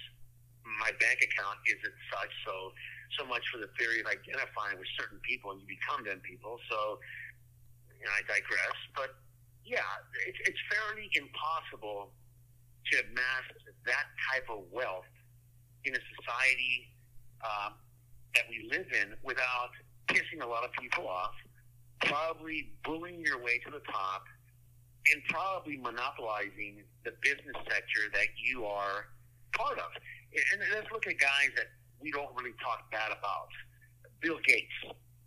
My 0.63 0.93
bank 1.01 1.25
account 1.25 1.59
isn't 1.67 1.97
such 2.13 2.33
so 2.45 2.73
so 3.17 3.25
much 3.25 3.41
for 3.49 3.57
the 3.57 3.73
theory 3.81 4.05
of 4.05 4.07
identifying 4.07 4.77
with 4.77 4.87
certain 5.01 5.19
people 5.25 5.51
and 5.51 5.59
you 5.65 5.67
become 5.67 6.05
them 6.05 6.21
people. 6.21 6.61
So 6.69 7.01
you 7.99 8.05
know, 8.07 8.15
I 8.15 8.23
digress 8.23 8.79
but 8.95 9.19
yeah 9.65 9.83
it's, 10.27 10.39
it's 10.47 10.63
fairly 10.71 11.11
impossible 11.19 12.11
to 12.91 12.93
amass 13.11 13.45
that 13.87 14.07
type 14.31 14.47
of 14.49 14.65
wealth 14.71 15.11
in 15.85 15.95
a 15.95 16.03
society 16.17 16.89
um, 17.43 17.75
that 18.35 18.45
we 18.49 18.69
live 18.71 18.87
in 18.93 19.15
without 19.23 19.75
pissing 20.09 20.43
a 20.43 20.47
lot 20.47 20.65
of 20.65 20.73
people 20.73 21.07
off 21.09 21.35
probably 22.01 22.71
bullying 22.85 23.21
your 23.21 23.43
way 23.43 23.59
to 23.65 23.71
the 23.71 23.83
top 23.91 24.25
and 25.13 25.23
probably 25.29 25.77
monopolizing 25.77 26.83
the 27.05 27.13
business 27.23 27.57
sector 27.65 28.11
that 28.13 28.29
you 28.37 28.65
are 28.65 29.07
part 29.53 29.79
of 29.79 29.91
and 30.33 30.61
let's 30.75 30.91
look 30.93 31.07
at 31.07 31.19
guys 31.19 31.51
that 31.57 31.73
we 32.01 32.11
don't 32.11 32.29
really 32.37 32.55
talk 32.63 32.91
bad 32.91 33.11
about. 33.11 33.49
Bill 34.21 34.39
Gates, 34.45 34.75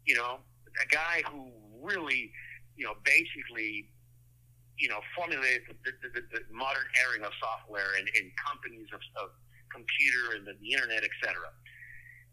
you 0.06 0.16
know, 0.16 0.40
a 0.78 0.88
guy 0.88 1.24
who 1.30 1.50
really, 1.82 2.32
you 2.76 2.86
know, 2.86 2.94
basically, 3.04 3.90
you 4.78 4.90
know, 4.90 5.00
formulated 5.16 5.62
the, 5.84 5.92
the, 6.02 6.10
the, 6.14 6.22
the 6.22 6.42
modern 6.54 6.86
airing 7.02 7.24
of 7.26 7.32
software 7.42 7.98
and, 7.98 8.08
and 8.20 8.32
companies 8.38 8.88
of, 8.94 9.02
of 9.18 9.30
computer 9.74 10.38
and 10.38 10.46
the, 10.46 10.54
the 10.62 10.72
internet, 10.74 11.04
etc. 11.04 11.50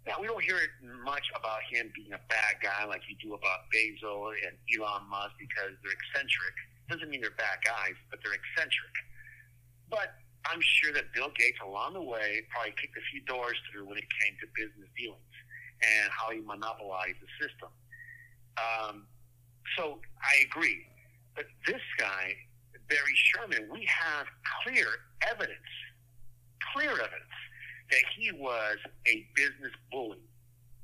Now, 0.09 0.17
we 0.17 0.27
don't 0.27 0.41
hear 0.41 0.57
much 1.05 1.29
about 1.37 1.61
him 1.69 1.93
being 1.93 2.17
a 2.17 2.23
bad 2.33 2.65
guy 2.65 2.89
like 2.89 3.05
you 3.13 3.17
do 3.21 3.37
about 3.37 3.69
Bezos 3.69 4.41
and 4.41 4.57
Elon 4.73 5.05
Musk 5.13 5.37
because 5.37 5.77
they're 5.85 5.93
eccentric. 5.93 6.57
Doesn't 6.89 7.13
mean 7.13 7.21
they're 7.21 7.37
bad 7.37 7.61
guys, 7.61 7.93
but 8.09 8.17
they're 8.25 8.33
eccentric. 8.33 8.97
But 9.93 10.17
I'm 10.49 10.65
sure 10.65 10.97
that 10.97 11.13
Bill 11.13 11.29
Gates, 11.37 11.61
along 11.61 11.93
the 11.93 12.01
way, 12.01 12.41
probably 12.49 12.73
kicked 12.81 12.97
a 12.97 13.05
few 13.13 13.21
doors 13.29 13.61
through 13.69 13.85
when 13.85 14.01
it 14.01 14.09
came 14.17 14.33
to 14.41 14.49
business 14.57 14.89
dealings 14.97 15.37
and 15.85 16.09
how 16.09 16.33
he 16.33 16.41
monopolized 16.41 17.21
the 17.21 17.29
system. 17.37 17.69
Um, 18.57 19.05
so 19.77 20.01
I 20.25 20.49
agree. 20.49 20.89
But 21.37 21.53
this 21.69 21.85
guy, 22.01 22.33
Barry 22.89 23.13
Sherman, 23.29 23.69
we 23.69 23.85
have 23.85 24.25
clear 24.65 24.89
evidence, 25.29 25.69
clear 26.73 26.97
evidence 26.97 27.38
that 27.91 28.05
he 28.17 28.33
was 28.33 28.77
a 29.07 29.27
business 29.35 29.73
bully, 29.91 30.23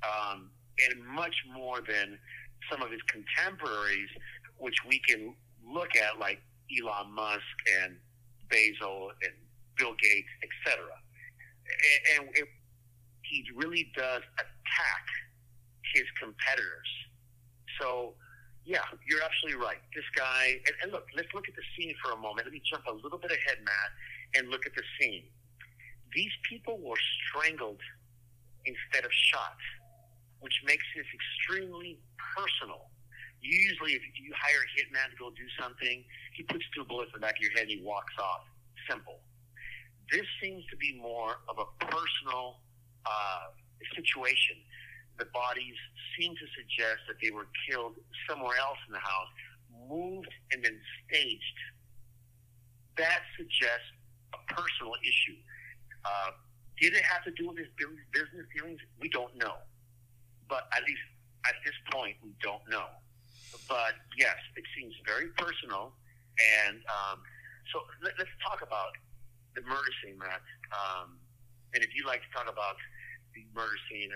um, 0.02 0.50
and 0.88 1.04
much 1.04 1.34
more 1.52 1.80
than 1.80 2.18
some 2.70 2.82
of 2.82 2.90
his 2.90 3.00
contemporaries, 3.02 4.08
which 4.58 4.76
we 4.88 5.00
can 5.06 5.34
look 5.66 5.96
at, 5.96 6.18
like 6.18 6.40
Elon 6.73 7.12
Musk 7.12 7.56
and 7.82 7.96
Bezos 8.49 9.12
and 9.23 9.34
Bill 9.76 9.94
Gates, 10.00 10.28
etc. 10.42 10.84
And, 11.66 12.26
and 12.26 12.37
it, 12.37 12.49
he 13.23 13.44
really 13.54 13.90
does 13.96 14.23
attack 14.37 15.04
his 15.94 16.04
competitors. 16.20 16.90
So, 17.80 18.14
yeah, 18.64 18.84
you're 19.08 19.23
absolutely 19.23 19.61
right. 19.61 19.80
This 19.94 20.04
guy, 20.16 20.61
and, 20.66 20.75
and 20.82 20.92
look, 20.92 21.06
let's 21.16 21.28
look 21.34 21.49
at 21.49 21.54
the 21.54 21.66
scene 21.76 21.94
for 22.02 22.12
a 22.12 22.16
moment. 22.16 22.46
Let 22.46 22.52
me 22.52 22.62
jump 22.64 22.84
a 22.87 22.92
little 22.92 23.18
bit 23.18 23.30
ahead, 23.30 23.58
Matt, 23.64 23.90
and 24.37 24.49
look 24.49 24.66
at 24.66 24.75
the 24.75 24.82
scene. 24.99 25.25
These 26.14 26.33
people 26.49 26.78
were 26.78 26.99
strangled 27.26 27.80
instead 28.64 29.04
of 29.04 29.11
shot, 29.12 29.59
which 30.40 30.54
makes 30.64 30.85
this 30.97 31.06
extremely 31.12 31.99
personal. 32.37 32.88
Usually, 33.42 33.92
if 33.92 34.02
you 34.14 34.33
hire 34.33 34.62
a 34.62 34.71
hitman 34.78 35.11
to 35.11 35.16
go 35.18 35.30
do 35.30 35.44
something, 35.61 36.04
he 36.33 36.42
puts 36.44 36.64
two 36.75 36.85
bullets 36.85 37.11
in 37.14 37.21
the 37.21 37.26
back 37.26 37.37
of 37.37 37.42
your 37.42 37.52
head 37.52 37.68
and 37.68 37.71
he 37.71 37.83
walks 37.83 38.14
off. 38.18 38.47
Simple. 38.88 39.18
This 40.11 40.25
seems 40.40 40.64
to 40.71 40.76
be 40.76 40.99
more 41.00 41.37
of 41.49 41.59
a 41.59 41.66
personal 41.85 42.61
uh, 43.04 43.52
situation. 43.94 44.56
The 45.18 45.26
bodies 45.35 45.76
seem 46.16 46.35
to 46.35 46.47
suggest 46.56 47.04
that 47.09 47.16
they 47.23 47.30
were 47.30 47.47
killed 47.68 47.97
somewhere 48.28 48.56
else 48.59 48.78
in 48.87 48.92
the 48.92 49.02
house, 49.02 49.28
moved, 49.88 50.30
and 50.52 50.64
then 50.64 50.78
staged. 51.06 51.59
That 52.97 53.21
suggests 53.37 53.90
a 54.33 54.40
personal 54.54 54.94
issue. 55.02 55.37
Uh, 56.04 56.30
did 56.80 56.94
it 56.94 57.04
have 57.04 57.25
to 57.25 57.32
do 57.32 57.49
with 57.49 57.58
his 57.58 57.68
business 57.78 58.46
dealings? 58.54 58.80
We 59.00 59.08
don't 59.08 59.34
know. 59.37 59.56
But 60.49 60.68
at 60.76 60.82
least 60.84 61.00
at 61.46 61.54
this 61.64 61.75
point, 61.90 62.16
we 62.23 62.34
don't 62.42 62.62
know. 62.68 62.87
But 63.68 63.96
yes, 64.18 64.37
it 64.56 64.64
seems 64.76 64.94
very 65.06 65.28
personal. 65.38 65.92
And 66.66 66.82
um, 66.90 67.23
so 67.73 67.80
let, 68.02 68.14
let's 68.18 68.34
talk 68.42 68.61
about 68.61 68.92
the 69.54 69.62
murder 69.62 69.92
scene, 70.02 70.18
Matt. 70.18 70.42
Um, 70.75 71.16
and 71.75 71.82
if 71.82 71.94
you'd 71.94 72.06
like 72.06 72.20
to 72.26 72.30
talk 72.34 72.50
about 72.50 72.76
the 73.34 73.46
murder 73.54 73.78
scene, 73.90 74.11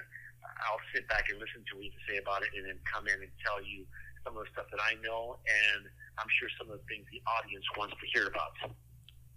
I'll 0.67 0.83
sit 0.95 1.07
back 1.09 1.31
and 1.31 1.39
listen 1.39 1.63
to 1.71 1.73
what 1.79 1.85
you 1.87 1.99
say 2.09 2.19
about 2.19 2.43
it 2.43 2.51
and 2.57 2.67
then 2.67 2.79
come 2.85 3.07
in 3.07 3.23
and 3.23 3.33
tell 3.45 3.63
you 3.63 3.87
some 4.25 4.37
of 4.37 4.45
the 4.45 4.51
stuff 4.51 4.67
that 4.71 4.83
I 4.83 4.99
know. 5.01 5.39
And 5.47 5.87
I'm 6.19 6.31
sure 6.39 6.49
some 6.59 6.71
of 6.71 6.83
the 6.83 6.87
things 6.91 7.07
the 7.15 7.23
audience 7.25 7.65
wants 7.79 7.95
to 7.95 8.07
hear 8.11 8.27
about. 8.27 8.53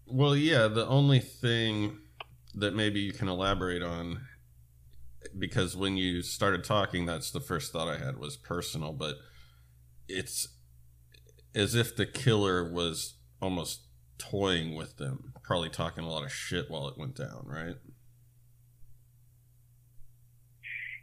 Well, 0.08 0.36
yeah, 0.36 0.68
the 0.68 0.88
only 0.88 1.20
thing 1.20 2.00
that 2.56 2.76
maybe 2.76 3.00
you 3.00 3.14
can 3.14 3.28
elaborate 3.28 3.82
on 3.82 4.22
because 5.38 5.78
when 5.78 5.98
you 5.98 6.22
started 6.22 6.64
talking 6.64 7.06
that's 7.06 7.32
the 7.32 7.40
first 7.40 7.72
thought 7.72 7.88
I 7.88 7.98
had 7.98 8.18
was 8.18 8.38
personal, 8.38 8.92
but 8.92 9.16
it's 10.08 10.50
as 11.54 11.76
if 11.76 11.96
the 11.96 12.06
killer 12.06 12.70
was 12.72 13.16
almost 13.42 13.82
toying 14.18 14.76
with 14.76 14.98
them, 14.98 15.34
probably 15.44 15.70
talking 15.70 16.04
a 16.04 16.10
lot 16.10 16.24
of 16.24 16.32
shit 16.32 16.70
while 16.70 16.88
it 16.88 16.98
went 16.98 17.16
down, 17.16 17.44
right? 17.46 17.76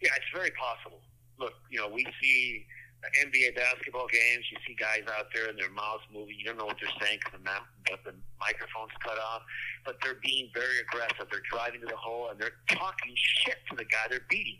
Yeah, 0.00 0.10
it's 0.16 0.26
very 0.34 0.50
possible. 0.50 1.00
Look, 1.38 1.54
you 1.70 1.80
know, 1.80 1.88
we 1.88 2.06
see 2.22 2.66
NBA 3.06 3.54
basketball 3.54 4.06
games. 4.10 4.44
You 4.50 4.58
see 4.66 4.74
guys 4.74 5.06
out 5.06 5.30
there 5.34 5.48
and 5.48 5.58
their 5.58 5.70
mouths 5.70 6.02
moving. 6.12 6.34
You 6.38 6.46
don't 6.46 6.58
know 6.58 6.66
what 6.66 6.76
they're 6.82 6.92
saying 7.00 7.20
because 7.22 7.38
the, 7.38 8.10
the 8.10 8.14
microphone's 8.40 8.94
cut 9.02 9.18
off. 9.18 9.42
But 9.86 9.98
they're 10.02 10.18
being 10.22 10.50
very 10.52 10.82
aggressive. 10.82 11.30
They're 11.30 11.46
driving 11.46 11.80
to 11.80 11.86
the 11.86 11.96
hole 11.96 12.30
and 12.30 12.38
they're 12.38 12.58
talking 12.68 13.14
shit 13.14 13.58
to 13.70 13.76
the 13.76 13.86
guy 13.86 14.10
they're 14.10 14.26
beating. 14.28 14.58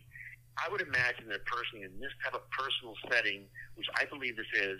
I 0.58 0.70
would 0.70 0.82
imagine 0.82 1.30
that 1.30 1.42
a 1.42 1.46
person 1.46 1.86
in 1.86 1.94
this 2.02 2.10
type 2.22 2.34
of 2.34 2.42
personal 2.50 2.94
setting, 3.10 3.46
which 3.74 3.86
I 3.94 4.06
believe 4.10 4.34
this 4.34 4.50
is, 4.54 4.78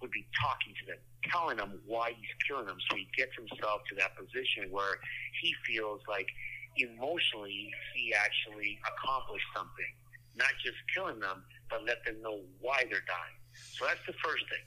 would 0.00 0.10
be 0.10 0.26
talking 0.38 0.74
to 0.82 0.84
them, 0.86 1.00
telling 1.26 1.56
them 1.56 1.80
why 1.86 2.14
he's 2.14 2.34
killing 2.46 2.66
them. 2.66 2.78
So 2.90 2.96
he 2.96 3.08
gets 3.16 3.32
himself 3.34 3.82
to 3.90 3.94
that 3.96 4.14
position 4.14 4.70
where 4.70 5.02
he 5.42 5.54
feels 5.66 6.00
like 6.06 6.28
emotionally 6.76 7.72
he 7.94 8.14
actually 8.14 8.78
accomplished 8.84 9.46
something. 9.56 9.92
Not 10.36 10.52
just 10.62 10.76
killing 10.94 11.20
them, 11.20 11.44
but 11.70 11.84
let 11.84 12.04
them 12.04 12.20
know 12.22 12.40
why 12.60 12.84
they're 12.88 13.04
dying. 13.08 13.38
So 13.72 13.86
that's 13.86 14.04
the 14.06 14.14
first 14.22 14.44
thing. 14.52 14.64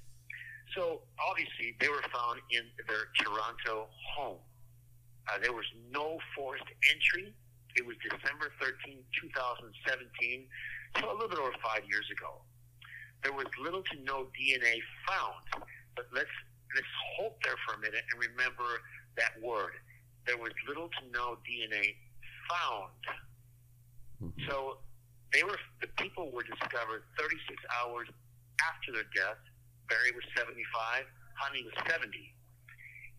So 0.75 1.01
obviously 1.17 1.75
they 1.79 1.89
were 1.89 2.03
found 2.13 2.41
in 2.51 2.65
their 2.87 3.09
Toronto 3.17 3.89
home. 4.17 4.41
Uh, 5.29 5.37
there 5.41 5.53
was 5.53 5.65
no 5.91 6.17
forced 6.35 6.65
entry. 6.89 7.33
It 7.75 7.85
was 7.85 7.95
December 8.01 8.51
13, 8.59 8.97
2017, 9.21 10.47
so 10.97 11.05
a 11.05 11.13
little 11.13 11.29
bit 11.29 11.37
over 11.37 11.53
five 11.61 11.85
years 11.85 12.05
ago. 12.09 12.41
There 13.23 13.33
was 13.33 13.45
little 13.61 13.83
to 13.83 13.95
no 14.03 14.27
DNA 14.33 14.81
found, 15.05 15.65
but 15.95 16.05
let's 16.13 16.33
let's 16.75 16.93
hold 17.15 17.33
there 17.43 17.57
for 17.65 17.75
a 17.75 17.79
minute 17.79 18.01
and 18.11 18.17
remember 18.17 18.81
that 19.17 19.37
word. 19.41 19.73
There 20.25 20.37
was 20.37 20.51
little 20.67 20.89
to 20.89 21.01
no 21.13 21.37
DNA 21.45 21.93
found. 22.49 23.01
Mm-hmm. 24.21 24.49
So 24.49 24.77
they 25.33 25.43
were 25.43 25.57
the 25.81 25.87
people 25.97 26.31
were 26.31 26.43
discovered 26.43 27.03
36 27.17 27.61
hours 27.69 28.07
after 28.65 28.91
their 28.91 29.07
death. 29.15 29.39
Barry 29.87 30.11
was 30.13 30.25
75, 30.37 31.05
Honey 31.37 31.65
was 31.65 31.73
70, 31.89 32.09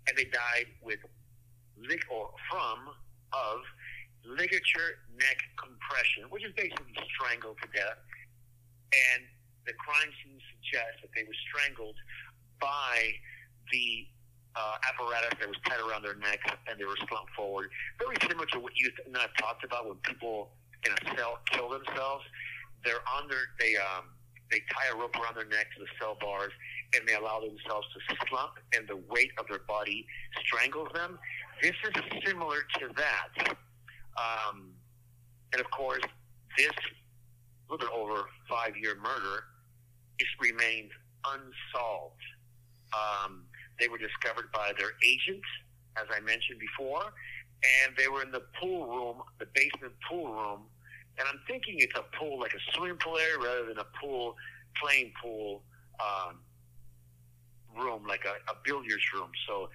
and 0.07 0.17
they 0.17 0.27
died 0.31 0.71
with 0.83 1.01
lig 1.79 2.03
or 2.11 2.31
from 2.51 2.95
of 3.33 3.59
ligature 4.25 5.03
neck 5.19 5.39
compression, 5.57 6.29
which 6.31 6.45
is 6.45 6.53
basically 6.55 6.95
strangled 7.15 7.57
to 7.63 7.69
death. 7.75 7.99
And 8.91 9.23
the 9.67 9.73
crime 9.75 10.11
scene 10.23 10.39
suggests 10.55 11.03
that 11.03 11.11
they 11.15 11.23
were 11.25 11.37
strangled 11.49 11.97
by 12.61 13.15
the 13.73 14.07
uh, 14.57 14.77
apparatus 14.83 15.39
that 15.39 15.49
was 15.49 15.59
tied 15.67 15.81
around 15.81 16.03
their 16.03 16.19
necks 16.19 16.51
and 16.67 16.79
they 16.79 16.85
were 16.85 16.99
slumped 17.09 17.33
forward. 17.35 17.71
Very 17.99 18.17
similar 18.27 18.47
to 18.51 18.59
what 18.59 18.75
you 18.77 18.91
and 19.07 19.17
I 19.17 19.27
talked 19.39 19.65
about 19.65 19.87
when 19.87 19.97
people 20.03 20.51
in 20.87 20.93
a 20.93 21.17
cell 21.17 21.39
kill 21.51 21.69
themselves. 21.71 22.25
They're 22.85 23.05
on 23.17 23.29
their 23.29 23.53
they 23.59 23.77
um 23.77 24.11
they 24.51 24.61
tie 24.73 24.89
a 24.93 24.97
rope 24.97 25.15
around 25.17 25.37
their 25.37 25.47
neck 25.47 25.67
to 25.77 25.81
the 25.81 25.91
cell 26.01 26.17
bars 26.21 26.53
and 26.95 27.07
they 27.07 27.15
allow 27.15 27.41
themselves 27.41 27.87
to 27.95 28.17
slump 28.29 28.53
and 28.77 28.89
the 28.89 28.97
weight 29.09 29.31
of 29.39 29.47
their 29.49 29.61
body 29.61 30.07
strangles 30.45 30.89
them. 30.93 31.19
This 31.63 31.75
is 31.85 32.21
similar 32.27 32.63
to 32.81 32.89
that. 32.97 33.57
Um, 34.19 34.73
and 35.53 35.61
of 35.61 35.71
course, 35.71 36.03
this 36.59 36.73
little 37.69 37.87
bit 37.87 37.95
over 37.95 38.27
five 38.49 38.77
year 38.77 38.97
murder 38.97 39.45
is 40.19 40.29
remained 40.41 40.91
unsolved. 41.25 42.23
Um, 42.93 43.45
they 43.79 43.89
were 43.89 43.99
discovered 43.99 44.51
by 44.53 44.73
their 44.77 44.93
agent, 45.05 45.43
as 45.97 46.07
I 46.11 46.21
mentioned 46.21 46.59
before, 46.59 47.13
and 47.63 47.97
they 47.97 48.09
were 48.09 48.23
in 48.23 48.31
the 48.31 48.43
pool 48.61 48.87
room, 48.87 49.23
the 49.39 49.47
basement 49.55 49.93
pool 50.09 50.33
room, 50.33 50.61
and 51.19 51.29
I'm 51.29 51.41
thinking 51.47 51.77
it's 51.79 51.97
a 51.97 52.05
pool 52.17 52.41
like 52.41 52.55
a 52.55 52.73
swimming 52.73 52.97
pool 52.97 53.19
area 53.19 53.39
rather 53.39 53.67
than 53.67 53.79
a 53.79 53.87
pool, 54.01 54.37
playing 54.83 55.13
pool 55.23 55.63
um, 56.01 56.39
room, 57.77 58.07
like 58.07 58.25
a, 58.25 58.51
a 58.51 58.55
billiards 58.65 59.03
room. 59.15 59.31
So 59.47 59.69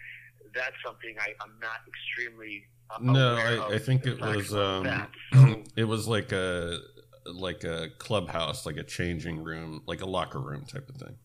that's 0.53 0.75
something 0.83 1.15
I, 1.19 1.33
I'm 1.41 1.59
not 1.61 1.81
extremely. 1.87 2.65
Uh, 2.89 2.97
no, 3.01 3.35
I, 3.35 3.75
I, 3.75 3.79
think 3.79 4.05
it 4.05 4.19
was 4.19 4.53
um, 4.53 5.07
so, 5.33 5.63
it 5.75 5.83
was 5.85 6.07
like 6.07 6.31
a 6.31 6.79
like 7.25 7.63
a 7.63 7.89
clubhouse, 7.97 8.65
like 8.65 8.77
a 8.77 8.83
changing 8.83 9.43
room, 9.43 9.81
like 9.87 10.01
a 10.01 10.05
locker 10.05 10.39
room 10.39 10.65
type 10.65 10.87
of 10.89 10.95
thing. 10.95 11.15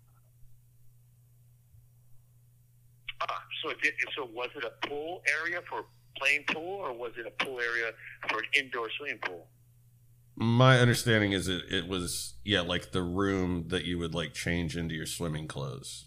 Uh, 3.21 3.27
so 3.63 3.71
it 3.71 3.81
did, 3.83 3.93
so 4.17 4.29
was 4.35 4.49
it 4.57 4.65
a 4.65 4.87
pool 4.87 5.23
area 5.43 5.61
for 5.69 5.85
playing 6.21 6.45
pool, 6.49 6.81
or 6.81 6.93
was 6.93 7.13
it 7.19 7.27
a 7.27 7.45
pool 7.45 7.61
area 7.61 7.93
for 8.29 8.39
an 8.39 8.45
indoor 8.57 8.89
swimming 8.99 9.19
pool? 9.25 9.47
My 10.37 10.79
understanding 10.79 11.33
is 11.33 11.49
it, 11.49 11.65
it 11.71 11.89
was 11.89 12.35
yeah 12.45 12.61
like 12.61 12.93
the 12.93 13.03
room 13.03 13.65
that 13.69 13.85
you 13.85 13.99
would 13.99 14.15
like 14.15 14.33
change 14.33 14.77
into 14.77 14.95
your 14.95 15.07
swimming 15.07 15.49
clothes. 15.49 16.07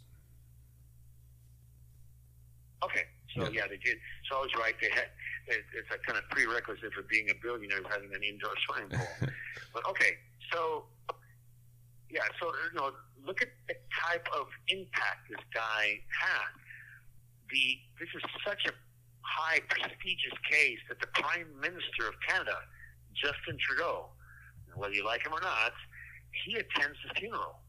Okay, 2.84 3.04
so 3.36 3.43
yeah, 3.43 3.49
yeah 3.49 3.67
they 3.69 3.78
did. 3.78 3.97
So 4.30 4.38
I 4.38 4.41
was 4.41 4.52
right. 4.60 4.73
They 4.82 4.89
had 4.89 5.08
it's 5.47 5.89
a 5.93 5.97
kind 6.06 6.17
of 6.17 6.30
prerequisite 6.30 6.93
for 6.93 7.04
being 7.04 7.30
a 7.30 7.34
billionaire 7.41 7.82
having 7.89 8.13
an 8.13 8.23
indoor 8.23 8.54
swimming 8.67 8.89
pool. 8.89 9.30
but 9.73 9.88
okay, 9.89 10.17
so 10.52 10.86
yeah, 12.10 12.21
so 12.39 12.47
you 12.47 12.80
know, 12.80 12.91
look 13.26 13.41
at 13.41 13.49
the 13.67 13.76
type 14.06 14.28
of 14.38 14.47
impact 14.67 15.30
this 15.30 15.43
guy 15.54 15.99
had. 16.10 16.54
The 17.49 17.78
this 17.99 18.10
is 18.15 18.21
such 18.45 18.65
a 18.67 18.73
high 19.24 19.60
prestigious 19.70 20.38
case 20.50 20.80
that 20.90 21.00
the 21.00 21.08
Prime 21.16 21.48
Minister 21.60 22.08
of 22.08 22.16
Canada, 22.28 22.60
Justin 23.16 23.58
Trudeau, 23.60 24.12
whether 24.76 24.94
you 24.94 25.06
like 25.06 25.26
him 25.26 25.34
or 25.34 25.42
not, 25.42 25.74
he 26.46 26.56
attends 26.56 26.98
the 27.08 27.14
funeral. 27.20 27.60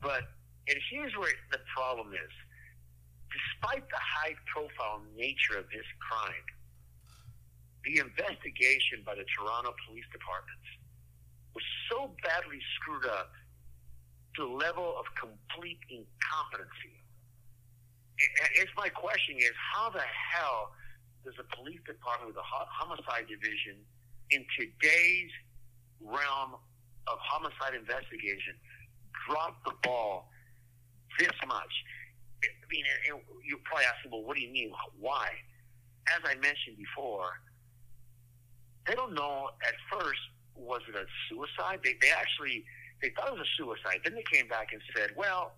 But, 0.00 0.22
and 0.68 0.78
here's 0.90 1.14
where 1.16 1.32
the 1.52 1.60
problem 1.74 2.12
is. 2.12 2.34
Despite 3.30 3.88
the 3.90 4.00
high 4.00 4.34
profile 4.46 5.02
nature 5.16 5.58
of 5.58 5.68
this 5.68 5.86
crime, 6.00 6.46
the 7.84 8.00
investigation 8.00 9.02
by 9.04 9.14
the 9.14 9.26
Toronto 9.36 9.74
Police 9.86 10.08
Department 10.10 10.64
was 11.54 11.64
so 11.90 12.10
badly 12.22 12.58
screwed 12.76 13.06
up 13.06 13.32
to 14.36 14.42
the 14.42 14.52
level 14.52 14.94
of 14.98 15.06
complete 15.16 15.80
incompetency 15.88 17.00
it's 18.54 18.72
my 18.76 18.88
question 18.88 19.36
is 19.38 19.52
how 19.74 19.90
the 19.90 20.00
hell 20.00 20.72
does 21.24 21.34
the 21.36 21.44
police 21.56 21.80
department 21.86 22.28
with 22.28 22.36
the 22.36 22.46
homicide 22.46 23.26
division 23.28 23.76
in 24.30 24.44
today's 24.58 25.30
realm 26.00 26.54
of 27.06 27.18
homicide 27.20 27.74
investigation 27.74 28.54
drop 29.28 29.62
the 29.64 29.72
ball 29.82 30.30
this 31.18 31.34
much? 31.46 31.74
I 32.42 32.66
mean, 32.70 32.84
you're 33.44 33.58
probably 33.64 33.84
asking, 33.86 34.10
well, 34.12 34.22
what 34.22 34.36
do 34.36 34.42
you 34.42 34.52
mean? 34.52 34.70
Why? 35.00 35.28
As 36.08 36.22
I 36.24 36.34
mentioned 36.34 36.76
before, 36.78 37.30
they 38.86 38.94
don't 38.94 39.14
know 39.14 39.50
at 39.66 39.74
first 39.90 40.20
was 40.54 40.80
it 40.88 40.94
a 40.94 41.04
suicide. 41.28 41.80
They 41.82 41.96
they 42.00 42.10
actually 42.10 42.64
they 43.02 43.10
thought 43.10 43.28
it 43.28 43.32
was 43.38 43.42
a 43.42 43.56
suicide. 43.56 44.00
Then 44.04 44.14
they 44.14 44.24
came 44.30 44.48
back 44.48 44.72
and 44.72 44.80
said, 44.94 45.10
well, 45.16 45.52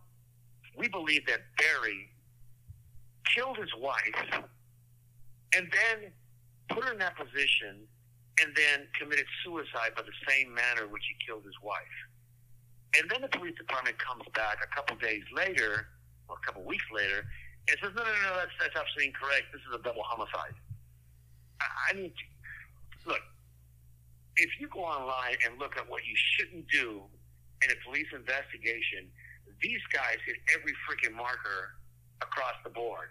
we 0.76 0.88
believe 0.88 1.26
that 1.26 1.40
Barry 1.56 2.08
killed 3.38 3.56
his 3.56 3.70
wife, 3.78 4.42
and 5.54 5.70
then 5.70 6.10
put 6.70 6.84
her 6.84 6.92
in 6.92 6.98
that 6.98 7.16
position, 7.16 7.86
and 8.42 8.50
then 8.54 8.86
committed 8.98 9.26
suicide 9.44 9.94
by 9.94 10.02
the 10.02 10.14
same 10.26 10.52
manner 10.52 10.90
which 10.90 11.02
he 11.06 11.14
killed 11.24 11.44
his 11.46 11.54
wife. 11.62 11.98
And 12.98 13.08
then 13.10 13.22
the 13.22 13.28
police 13.28 13.54
department 13.54 13.98
comes 13.98 14.24
back 14.34 14.58
a 14.58 14.74
couple 14.74 14.96
days 14.96 15.22
later, 15.34 15.86
or 16.28 16.36
a 16.36 16.46
couple 16.46 16.62
weeks 16.64 16.84
later, 16.92 17.26
and 17.68 17.76
says, 17.82 17.92
no, 17.94 18.02
no, 18.02 18.10
no, 18.10 18.34
that's, 18.34 18.54
that's 18.58 18.74
absolutely 18.74 19.14
incorrect. 19.14 19.46
This 19.52 19.62
is 19.70 19.74
a 19.78 19.82
double 19.82 20.02
homicide. 20.02 20.56
I 21.60 21.94
mean, 21.94 22.12
look, 23.06 23.22
if 24.36 24.50
you 24.58 24.68
go 24.68 24.80
online 24.80 25.36
and 25.46 25.58
look 25.58 25.76
at 25.76 25.88
what 25.88 26.02
you 26.06 26.14
shouldn't 26.16 26.66
do 26.68 27.02
in 27.62 27.70
a 27.70 27.78
police 27.84 28.06
investigation, 28.14 29.10
these 29.60 29.82
guys 29.92 30.18
hit 30.26 30.36
every 30.54 30.72
freaking 30.86 31.14
marker 31.14 31.74
across 32.22 32.54
the 32.64 32.70
board. 32.70 33.10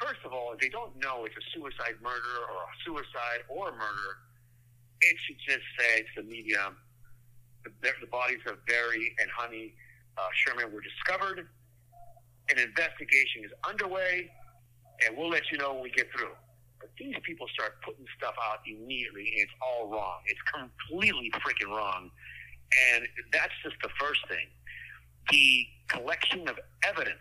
First 0.00 0.20
of 0.24 0.32
all, 0.32 0.52
if 0.52 0.60
they 0.60 0.68
don't 0.68 0.94
know 1.02 1.24
it's 1.24 1.34
a 1.34 1.44
suicide 1.54 1.98
murder 2.02 2.34
or 2.54 2.62
a 2.62 2.76
suicide 2.84 3.42
or 3.48 3.70
a 3.70 3.72
murder, 3.72 4.10
it 5.00 5.16
should 5.26 5.38
just 5.46 5.64
say 5.78 6.02
to 6.14 6.22
the 6.22 6.28
media, 6.28 6.70
the, 7.64 7.70
the 8.00 8.06
bodies 8.06 8.40
of 8.46 8.64
Barry 8.66 9.14
and 9.20 9.28
Honey 9.30 9.74
uh, 10.16 10.28
Sherman 10.34 10.72
were 10.72 10.80
discovered. 10.80 11.48
an 12.50 12.58
investigation 12.58 13.44
is 13.44 13.50
underway, 13.68 14.30
and 15.04 15.16
we'll 15.16 15.28
let 15.30 15.50
you 15.50 15.58
know 15.58 15.74
when 15.74 15.82
we 15.82 15.90
get 15.90 16.10
through. 16.12 16.34
But 16.80 16.90
these 16.98 17.14
people 17.22 17.46
start 17.54 17.82
putting 17.82 18.06
stuff 18.16 18.34
out 18.42 18.60
immediately, 18.66 19.32
and 19.34 19.42
it's 19.42 19.52
all 19.60 19.90
wrong. 19.90 20.20
It's 20.26 20.40
completely 20.54 21.30
freaking 21.42 21.74
wrong. 21.74 22.10
And 22.94 23.06
that's 23.32 23.52
just 23.62 23.76
the 23.82 23.90
first 24.00 24.26
thing. 24.28 24.46
The 25.30 25.66
collection 25.88 26.48
of 26.48 26.58
evidence 26.84 27.20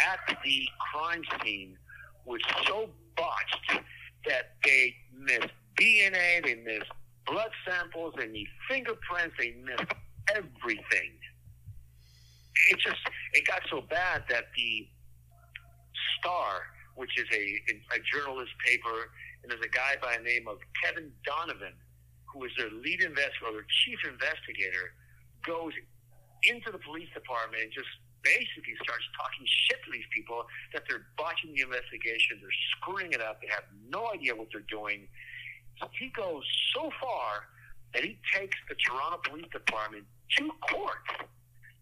at 0.00 0.38
the 0.44 0.68
crime 0.92 1.22
scene 1.42 1.76
was 2.24 2.40
so 2.66 2.90
botched 3.16 3.82
that 4.26 4.54
they 4.64 4.94
missed 5.18 5.52
DNA, 5.80 6.44
they 6.44 6.56
missed 6.56 6.90
blood 7.26 7.50
samples, 7.66 8.14
they 8.16 8.26
missed 8.26 8.50
fingerprints, 8.68 9.34
they 9.38 9.54
missed 9.64 9.92
everything. 10.34 11.12
It 12.70 12.78
just 12.78 13.00
it 13.34 13.46
got 13.46 13.62
so 13.70 13.80
bad 13.80 14.24
that 14.28 14.44
the 14.56 14.88
Star, 16.18 16.62
which 16.96 17.16
is 17.16 17.26
a 17.32 17.44
a 17.94 17.98
journalist 18.12 18.50
paper, 18.64 19.10
and 19.42 19.50
there's 19.50 19.64
a 19.64 19.70
guy 19.70 19.94
by 20.02 20.16
the 20.16 20.24
name 20.24 20.48
of 20.48 20.58
Kevin 20.82 21.12
Donovan, 21.24 21.74
who 22.26 22.44
is 22.44 22.52
their 22.58 22.70
lead 22.70 23.02
investigator, 23.02 23.52
their 23.52 23.66
chief 23.84 23.98
investigator, 24.04 24.92
goes 25.46 25.72
into 26.42 26.70
the 26.70 26.78
police 26.78 27.08
department 27.14 27.62
and 27.62 27.72
just 27.72 27.88
basically 28.28 28.76
starts 28.84 29.08
talking 29.16 29.48
shit 29.48 29.80
to 29.84 29.88
these 29.88 30.08
people 30.12 30.44
that 30.76 30.84
they're 30.84 31.08
botching 31.16 31.56
the 31.56 31.64
investigation, 31.64 32.36
they're 32.44 32.60
screwing 32.76 33.16
it 33.16 33.24
up, 33.24 33.40
they 33.40 33.48
have 33.48 33.64
no 33.88 34.12
idea 34.12 34.36
what 34.36 34.52
they're 34.52 34.68
doing. 34.68 35.08
He 35.96 36.12
goes 36.12 36.44
so 36.76 36.92
far 37.00 37.48
that 37.94 38.04
he 38.04 38.20
takes 38.36 38.58
the 38.68 38.76
Toronto 38.76 39.16
Police 39.24 39.48
Department 39.48 40.04
to 40.36 40.50
court 40.68 41.08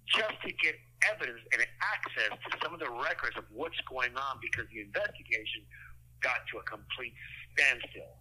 just 0.07 0.39
to 0.47 0.53
get 0.63 0.79
evidence 1.11 1.43
and 1.51 1.67
access 1.83 2.31
to 2.47 2.51
some 2.63 2.73
of 2.73 2.79
the 2.79 2.91
records 3.03 3.35
of 3.37 3.45
what's 3.51 3.81
going 3.91 4.15
on 4.15 4.39
because 4.39 4.71
the 4.71 4.81
investigation 4.81 5.67
got 6.23 6.47
to 6.53 6.59
a 6.59 6.63
complete 6.63 7.13
standstill. 7.57 8.15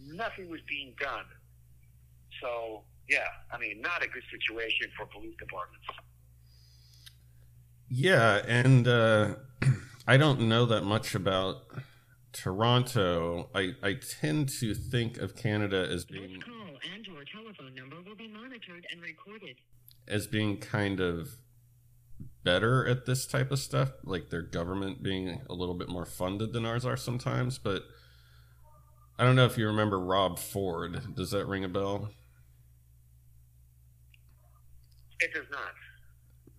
Nothing 0.00 0.48
was 0.48 0.60
being 0.64 0.94
done. 0.96 1.28
So, 2.40 2.84
yeah, 3.08 3.28
I 3.52 3.58
mean, 3.58 3.80
not 3.80 4.02
a 4.02 4.08
good 4.08 4.24
situation 4.32 4.88
for 4.96 5.04
police 5.06 5.36
departments. 5.38 5.86
Yeah, 7.88 8.42
and 8.46 8.86
uh, 8.88 9.36
I 10.06 10.16
don't 10.16 10.40
know 10.42 10.66
that 10.66 10.84
much 10.84 11.14
about 11.14 11.62
Toronto. 12.32 13.48
I, 13.54 13.74
I 13.82 13.94
tend 13.94 14.48
to 14.60 14.74
think 14.74 15.18
of 15.18 15.36
Canada 15.36 15.88
as 15.90 16.04
being 16.04 16.40
call 16.40 16.78
and 16.94 17.06
your 17.06 17.24
telephone 17.24 17.74
number 17.74 17.96
will 18.06 18.16
be 18.16 18.28
monitored 18.28 18.86
and 18.92 19.00
recorded. 19.02 19.56
as 20.08 20.26
being 20.26 20.58
kind 20.58 21.00
of 21.00 21.36
better 22.44 22.86
at 22.86 23.06
this 23.06 23.26
type 23.26 23.50
of 23.50 23.58
stuff, 23.58 23.92
like 24.04 24.30
their 24.30 24.42
government 24.42 25.02
being 25.02 25.42
a 25.50 25.54
little 25.54 25.74
bit 25.74 25.88
more 25.88 26.06
funded 26.06 26.52
than 26.52 26.64
ours 26.64 26.84
are 26.84 26.96
sometimes. 26.96 27.58
But 27.58 27.82
I 29.18 29.24
don't 29.24 29.36
know 29.36 29.44
if 29.46 29.58
you 29.58 29.66
remember 29.66 29.98
Rob 29.98 30.38
Ford. 30.38 31.14
Does 31.14 31.30
that 31.32 31.46
ring 31.46 31.64
a 31.64 31.68
bell? 31.68 32.10
It 35.20 35.32
does 35.34 35.46
not. 35.50 35.74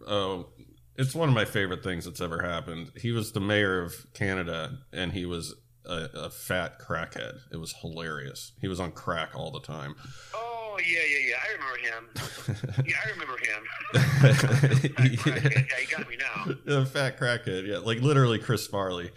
Oh, 0.07 0.49
it's 0.97 1.13
one 1.13 1.29
of 1.29 1.36
my 1.36 1.45
favorite 1.45 1.83
things 1.83 2.05
that's 2.05 2.21
ever 2.21 2.41
happened. 2.41 2.91
He 2.95 3.12
was 3.12 3.31
the 3.31 3.39
mayor 3.39 3.81
of 3.81 4.07
Canada, 4.13 4.79
and 4.91 5.12
he 5.12 5.25
was 5.25 5.55
a, 5.86 6.10
a 6.13 6.29
fat 6.29 6.79
crackhead. 6.79 7.39
It 7.51 7.57
was 7.57 7.73
hilarious. 7.81 8.53
He 8.60 8.67
was 8.67 8.79
on 8.79 8.91
crack 8.91 9.29
all 9.36 9.51
the 9.51 9.62
time. 9.62 9.95
Oh, 10.33 10.79
yeah, 10.86 10.99
yeah, 11.07 11.29
yeah. 11.29 11.36
I 11.43 11.53
remember 11.53 11.77
him. 11.88 12.86
yeah, 12.88 12.95
I 13.05 13.10
remember 13.12 13.38
him. 13.38 13.63
yeah. 15.53 15.63
yeah, 15.69 15.77
he 15.79 15.86
got 15.86 16.10
me 16.10 16.17
now. 16.17 16.53
a 16.81 16.86
fat 16.86 17.19
crackhead, 17.19 17.67
yeah, 17.67 17.77
like 17.77 17.99
literally 17.99 18.39
Chris 18.39 18.65
Farley. 18.65 19.12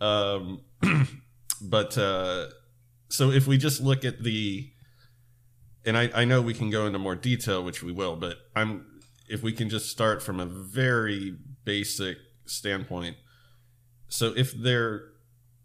Um, 0.00 0.62
but 1.62 1.96
uh, 1.98 2.46
so 3.10 3.30
if 3.30 3.46
we 3.46 3.58
just 3.58 3.82
look 3.82 4.04
at 4.04 4.22
the, 4.22 4.70
and 5.84 5.96
I, 5.96 6.10
I 6.14 6.24
know 6.24 6.40
we 6.40 6.54
can 6.54 6.70
go 6.70 6.86
into 6.86 6.98
more 6.98 7.14
detail, 7.14 7.62
which 7.62 7.82
we 7.82 7.92
will, 7.92 8.16
but 8.16 8.38
I'm 8.56 8.86
if 9.28 9.42
we 9.42 9.52
can 9.52 9.68
just 9.68 9.88
start 9.88 10.22
from 10.22 10.40
a 10.40 10.46
very 10.46 11.36
basic 11.64 12.18
standpoint. 12.46 13.16
So 14.08 14.32
if 14.36 14.52
they're 14.52 15.02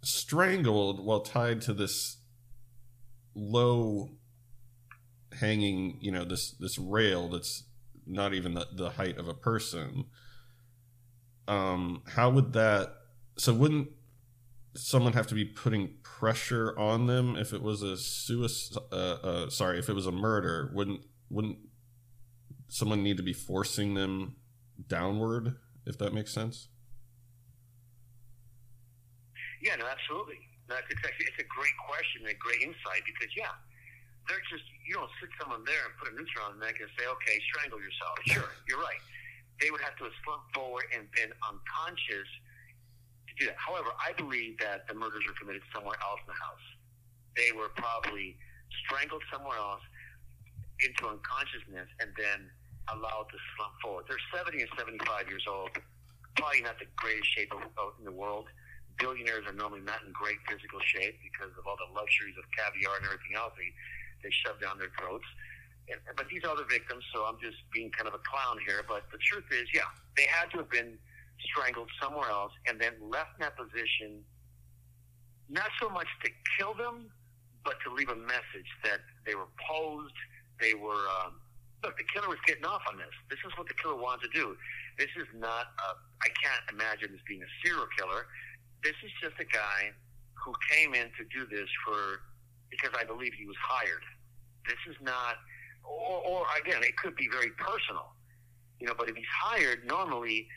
strangled 0.01 1.03
while 1.03 1.21
tied 1.21 1.61
to 1.61 1.73
this 1.73 2.17
low 3.33 4.09
hanging, 5.39 5.97
you 6.01 6.11
know, 6.11 6.25
this 6.25 6.51
this 6.51 6.77
rail 6.77 7.29
that's 7.29 7.63
not 8.05 8.33
even 8.33 8.53
the, 8.53 8.67
the 8.73 8.91
height 8.91 9.17
of 9.17 9.27
a 9.27 9.33
person, 9.33 10.05
um, 11.47 12.03
how 12.15 12.29
would 12.29 12.53
that? 12.53 12.95
So 13.37 13.53
wouldn't 13.53 13.89
someone 14.75 15.13
have 15.13 15.27
to 15.27 15.35
be 15.35 15.45
putting 15.45 15.95
pressure 16.03 16.77
on 16.77 17.07
them 17.07 17.35
if 17.37 17.53
it 17.53 17.61
was 17.61 17.81
a 17.81 17.97
suicide? 17.97 18.81
Uh, 18.91 18.95
uh, 18.95 19.49
sorry, 19.49 19.79
if 19.79 19.89
it 19.89 19.93
was 19.93 20.05
a 20.05 20.11
murder, 20.11 20.69
wouldn't 20.73 21.01
wouldn't 21.29 21.57
someone 22.73 23.03
need 23.03 23.17
to 23.17 23.23
be 23.23 23.33
forcing 23.33 23.93
them 23.93 24.35
downward? 24.89 25.55
If 25.85 25.97
that 25.99 26.13
makes 26.13 26.33
sense. 26.33 26.69
Yeah, 29.61 29.75
no, 29.75 29.85
absolutely. 29.85 30.39
That's 30.67 30.87
exactly. 30.89 31.27
It's 31.27 31.39
a 31.43 31.47
great 31.47 31.75
question 31.85 32.25
and 32.25 32.31
a 32.31 32.39
great 32.39 32.63
insight 32.63 33.03
because 33.03 33.31
yeah, 33.35 33.51
they're 34.27 34.43
just 34.47 34.63
you 34.87 34.95
don't 34.95 35.11
sit 35.19 35.29
someone 35.39 35.63
there 35.67 35.87
and 35.87 35.93
put 35.99 36.11
a 36.11 36.13
noose 36.15 36.31
around 36.39 36.59
their 36.59 36.71
neck 36.71 36.79
and 36.79 36.89
say, 36.95 37.05
okay, 37.07 37.35
strangle 37.51 37.79
yourself. 37.79 38.15
Sure, 38.27 38.51
you're 38.67 38.79
right. 38.79 38.99
They 39.59 39.71
would 39.71 39.83
have 39.83 39.95
to 39.99 40.07
have 40.07 40.15
slumped 40.23 40.55
forward 40.55 40.87
and 40.95 41.07
been 41.15 41.31
unconscious 41.43 42.27
to 43.27 43.31
do 43.39 43.43
that. 43.51 43.59
However, 43.59 43.91
I 43.99 44.15
believe 44.15 44.57
that 44.63 44.87
the 44.87 44.95
murders 44.95 45.23
were 45.27 45.35
committed 45.35 45.63
somewhere 45.75 45.99
else 45.99 46.19
in 46.23 46.31
the 46.31 46.39
house. 46.39 46.65
They 47.35 47.51
were 47.51 47.71
probably 47.75 48.39
strangled 48.83 49.23
somewhere 49.31 49.59
else 49.59 49.83
into 50.83 51.07
unconsciousness 51.07 51.87
and 51.99 52.11
then 52.17 52.51
allowed 52.91 53.31
to 53.31 53.37
slump 53.55 53.73
forward. 53.79 54.05
They're 54.09 54.21
70 54.35 54.59
and 54.59 54.71
75 54.75 55.29
years 55.29 55.45
old, 55.47 55.71
probably 56.35 56.61
not 56.61 56.79
the 56.79 56.89
greatest 56.99 57.29
shape 57.31 57.51
of, 57.55 57.63
of, 57.79 57.95
in 57.99 58.05
the 58.05 58.11
world. 58.11 58.47
Billionaires 58.99 59.47
are 59.47 59.55
normally 59.55 59.81
not 59.81 60.03
in 60.05 60.11
great 60.11 60.37
physical 60.45 60.79
shape 60.83 61.17
because 61.23 61.51
of 61.55 61.63
all 61.65 61.79
the 61.79 61.89
luxuries 61.95 62.35
of 62.37 62.45
caviar 62.53 62.99
and 62.99 63.05
everything 63.07 63.33
else 63.39 63.55
they, 63.55 63.71
they 64.21 64.31
shove 64.43 64.59
down 64.59 64.77
their 64.77 64.91
throats. 64.99 65.25
And, 65.89 65.99
but 66.15 66.27
these 66.27 66.43
are 66.43 66.55
the 66.55 66.67
victims, 66.67 67.03
so 67.15 67.23
I'm 67.25 67.39
just 67.39 67.57
being 67.71 67.91
kind 67.91 68.07
of 68.07 68.13
a 68.13 68.23
clown 68.23 68.59
here. 68.67 68.83
But 68.85 69.07
the 69.11 69.19
truth 69.23 69.47
is, 69.51 69.67
yeah, 69.73 69.89
they 70.15 70.27
had 70.27 70.51
to 70.51 70.63
have 70.63 70.69
been 70.69 70.99
strangled 71.41 71.89
somewhere 71.99 72.29
else 72.29 72.53
and 72.67 72.79
then 72.79 72.93
left 73.01 73.39
in 73.39 73.47
that 73.47 73.57
position, 73.57 74.23
not 75.49 75.71
so 75.81 75.89
much 75.89 76.07
to 76.23 76.29
kill 76.59 76.75
them, 76.75 77.09
but 77.65 77.75
to 77.83 77.91
leave 77.91 78.09
a 78.09 78.15
message 78.15 78.69
that 78.83 78.99
they 79.25 79.35
were 79.35 79.49
posed, 79.57 80.15
they 80.59 80.75
were. 80.75 81.07
Um, 81.23 81.42
look, 81.83 81.97
the 81.97 82.07
killer 82.13 82.29
was 82.29 82.39
getting 82.47 82.65
off 82.65 82.81
on 82.89 82.97
this. 82.97 83.11
This 83.29 83.39
is 83.45 83.51
what 83.57 83.67
the 83.67 83.75
killer 83.75 83.99
wanted 83.99 84.31
to 84.31 84.33
do. 84.33 84.55
This 84.97 85.11
is 85.19 85.27
not. 85.35 85.75
A, 85.83 85.87
I 86.23 86.29
can't 86.39 86.63
imagine 86.71 87.11
this 87.11 87.21
being 87.27 87.43
a 87.43 87.51
serial 87.63 87.87
killer. 87.99 88.25
This 88.83 88.95
is 89.03 89.11
just 89.21 89.35
a 89.39 89.45
guy 89.45 89.91
who 90.33 90.53
came 90.71 90.95
in 90.95 91.11
to 91.19 91.23
do 91.31 91.45
this 91.45 91.67
for 91.85 92.23
because 92.71 92.91
I 92.97 93.03
believe 93.03 93.33
he 93.37 93.45
was 93.45 93.59
hired. 93.61 94.03
This 94.65 94.79
is 94.89 94.95
not, 95.03 95.35
or, 95.83 96.23
or 96.23 96.45
again, 96.59 96.81
it 96.81 96.95
could 96.97 97.15
be 97.15 97.27
very 97.29 97.51
personal, 97.59 98.15
you 98.79 98.87
know. 98.87 98.95
But 98.97 99.09
if 99.09 99.15
he's 99.15 99.33
hired, 99.43 99.85
normally 99.85 100.47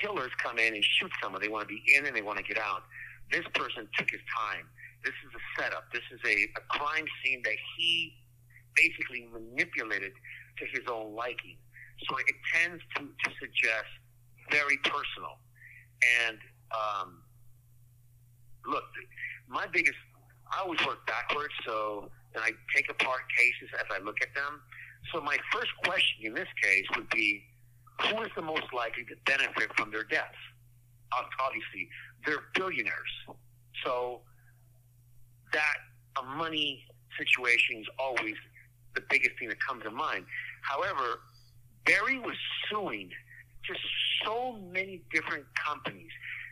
killers 0.00 0.30
come 0.42 0.58
in 0.58 0.74
and 0.74 0.84
shoot 0.84 1.10
someone. 1.22 1.42
They 1.42 1.48
want 1.48 1.68
to 1.68 1.72
be 1.74 1.82
in 1.94 2.06
and 2.06 2.16
they 2.16 2.22
want 2.22 2.38
to 2.38 2.44
get 2.44 2.58
out. 2.58 2.82
This 3.30 3.44
person 3.54 3.88
took 3.98 4.10
his 4.10 4.20
time. 4.30 4.66
This 5.04 5.14
is 5.26 5.32
a 5.34 5.42
setup. 5.60 5.92
This 5.92 6.02
is 6.12 6.20
a, 6.24 6.48
a 6.56 6.62
crime 6.68 7.04
scene 7.22 7.42
that 7.44 7.56
he 7.76 8.14
basically 8.76 9.28
manipulated 9.32 10.12
to 10.58 10.64
his 10.66 10.86
own 10.90 11.14
liking. 11.14 11.56
So 12.08 12.16
it 12.16 12.34
tends 12.52 12.82
to, 12.96 13.02
to 13.02 13.30
suggest 13.40 13.90
very 14.50 14.76
personal. 14.78 15.38
And 16.26 16.38
um, 16.72 17.22
look, 18.66 18.84
my 19.48 19.66
biggest, 19.72 19.96
I 20.52 20.62
always 20.62 20.84
work 20.86 21.06
backwards, 21.06 21.54
so 21.64 22.10
then 22.34 22.42
I 22.42 22.50
take 22.74 22.90
apart 22.90 23.22
cases 23.36 23.68
as 23.78 23.86
I 23.94 24.02
look 24.02 24.16
at 24.22 24.34
them. 24.34 24.60
So 25.12 25.20
my 25.20 25.36
first 25.52 25.70
question 25.84 26.26
in 26.26 26.34
this 26.34 26.48
case 26.62 26.84
would 26.96 27.08
be, 27.10 27.44
who 28.02 28.22
is 28.22 28.30
the 28.34 28.42
most 28.42 28.72
likely 28.74 29.04
to 29.04 29.14
benefit 29.24 29.70
from 29.76 29.90
their 29.90 30.04
deaths? 30.04 30.34
Obviously, 31.12 31.88
they're 32.26 32.42
billionaires. 32.54 33.12
So 33.84 34.20
that 35.52 35.76
a 36.20 36.24
money 36.36 36.84
situation 37.16 37.78
is 37.80 37.86
always 37.98 38.34
the 38.94 39.02
biggest 39.10 39.38
thing 39.38 39.48
that 39.48 39.60
comes 39.60 39.82
to 39.84 39.90
mind. 39.90 40.24
However, 40.62 41.20
Barry 41.84 42.18
was 42.18 42.36
suing 42.70 43.10
just 43.66 43.80
so 44.24 44.58
many 44.72 45.02
different 45.12 45.44
companies 45.54 46.10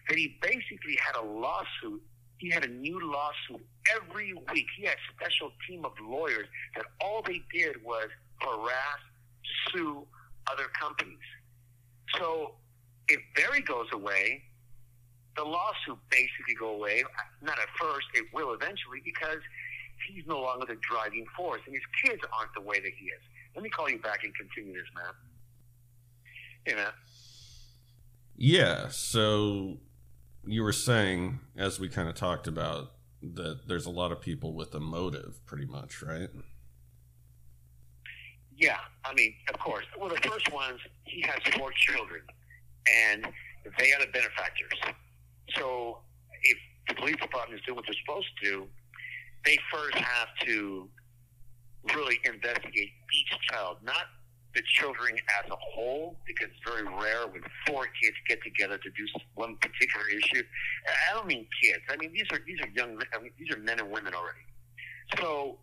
that 0.08 0.18
he 0.18 0.36
basically 0.42 0.98
had 1.00 1.16
a 1.20 1.24
lawsuit. 1.24 2.02
He 2.38 2.50
had 2.50 2.64
a 2.64 2.68
new 2.68 2.98
lawsuit 3.00 3.64
every 3.94 4.34
week. 4.34 4.66
He 4.76 4.84
had 4.84 4.96
a 4.96 5.14
special 5.14 5.52
team 5.68 5.84
of 5.84 5.92
lawyers 6.02 6.46
that 6.74 6.84
all 7.00 7.22
they 7.22 7.42
did 7.52 7.82
was 7.84 8.08
harass, 8.40 8.98
sue 9.68 10.06
other 10.50 10.66
companies. 10.78 11.18
So 12.18 12.54
if 13.08 13.20
Barry 13.36 13.60
goes 13.60 13.86
away, 13.92 14.42
the 15.36 15.44
lawsuit 15.44 15.98
basically 16.10 16.54
go 16.58 16.74
away. 16.74 17.04
Not 17.40 17.58
at 17.58 17.68
first, 17.80 18.06
it 18.14 18.26
will 18.32 18.52
eventually 18.52 19.00
because 19.04 19.38
he's 20.08 20.26
no 20.26 20.40
longer 20.40 20.66
the 20.66 20.76
driving 20.88 21.26
force, 21.36 21.60
and 21.66 21.74
his 21.74 21.84
kids 22.04 22.22
aren't 22.38 22.54
the 22.54 22.60
way 22.60 22.78
that 22.80 22.92
he 22.98 23.06
is. 23.06 23.20
Let 23.54 23.62
me 23.62 23.70
call 23.70 23.90
you 23.90 23.98
back 23.98 24.24
and 24.24 24.32
continue 24.34 24.72
this, 24.72 24.88
man. 24.94 25.14
Hey, 26.64 26.74
man. 26.74 26.92
Yeah. 28.36 28.88
So 28.88 29.78
you 30.46 30.62
were 30.62 30.72
saying, 30.72 31.40
as 31.56 31.78
we 31.78 31.88
kind 31.88 32.08
of 32.08 32.14
talked 32.14 32.46
about, 32.46 32.92
that 33.22 33.68
there's 33.68 33.86
a 33.86 33.90
lot 33.90 34.10
of 34.10 34.20
people 34.20 34.52
with 34.52 34.74
a 34.74 34.80
motive, 34.80 35.44
pretty 35.46 35.66
much, 35.66 36.02
right? 36.02 36.28
Yeah, 38.56 38.78
I 39.04 39.14
mean, 39.14 39.34
of 39.52 39.58
course. 39.60 39.84
Well, 39.98 40.08
the 40.08 40.28
first 40.28 40.52
ones, 40.52 40.78
he 41.04 41.22
has 41.22 41.40
four 41.54 41.70
children, 41.72 42.22
and 42.88 43.26
they 43.78 43.92
are 43.92 44.00
the 44.00 44.10
benefactors. 44.12 44.78
So 45.56 45.98
if 46.42 46.58
the 46.88 46.94
police 46.94 47.16
department 47.16 47.60
is 47.60 47.66
doing 47.66 47.76
what 47.76 47.84
they're 47.86 47.94
supposed 48.04 48.28
to 48.42 48.50
do, 48.50 48.66
they 49.44 49.58
first 49.72 49.96
have 49.96 50.28
to 50.46 50.88
really 51.94 52.18
investigate 52.24 52.90
each 53.12 53.38
child, 53.50 53.78
not 53.82 54.06
the 54.54 54.62
children 54.66 55.16
as 55.40 55.50
a 55.50 55.56
whole, 55.56 56.16
because 56.26 56.48
it's 56.48 56.60
very 56.66 56.84
rare 56.84 57.26
when 57.26 57.42
four 57.66 57.86
kids 58.00 58.16
get 58.28 58.42
together 58.42 58.78
to 58.78 58.90
do 58.90 59.06
one 59.34 59.56
particular 59.56 60.06
issue. 60.08 60.42
I 61.10 61.14
don't 61.14 61.26
mean 61.26 61.46
kids. 61.62 61.82
I 61.90 61.96
mean 61.96 62.12
these 62.12 62.26
are 62.30 62.40
these 62.46 62.60
are 62.60 62.68
young. 62.68 63.00
I 63.14 63.22
mean 63.22 63.32
these 63.38 63.50
are 63.54 63.58
men 63.58 63.80
and 63.80 63.90
women 63.90 64.14
already. 64.14 64.44
So 65.18 65.58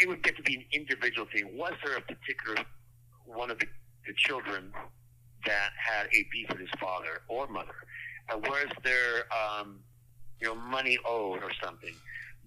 it 0.00 0.08
would 0.08 0.22
get 0.22 0.36
to 0.36 0.42
be 0.42 0.56
an 0.56 0.64
individual 0.72 1.26
thing. 1.32 1.56
Was 1.56 1.72
there 1.84 1.96
a 1.96 2.00
particular 2.00 2.64
one 3.26 3.50
of 3.50 3.58
the, 3.58 3.66
the 4.06 4.14
children 4.16 4.72
that 5.46 5.70
had 5.76 6.06
a 6.06 6.26
beef 6.30 6.48
with 6.48 6.60
his 6.60 6.70
father 6.80 7.22
or 7.28 7.48
mother? 7.48 7.74
Uh, 8.32 8.38
was 8.38 8.68
there 8.84 9.24
um, 9.32 9.80
you 10.40 10.46
know 10.46 10.54
money 10.54 10.96
owed 11.04 11.42
or 11.42 11.50
something? 11.62 11.94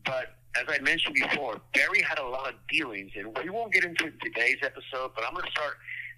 But 0.05 0.35
as 0.55 0.65
I 0.67 0.79
mentioned 0.79 1.15
before, 1.15 1.59
Barry 1.73 2.01
had 2.01 2.19
a 2.19 2.27
lot 2.27 2.47
of 2.47 2.55
dealings, 2.69 3.11
and 3.15 3.37
we 3.43 3.49
won't 3.49 3.73
get 3.73 3.83
into 3.83 4.11
today's 4.21 4.57
episode, 4.61 5.11
but 5.15 5.23
I'm 5.25 5.33
going 5.33 5.45
to 5.45 5.51
start 5.51 5.73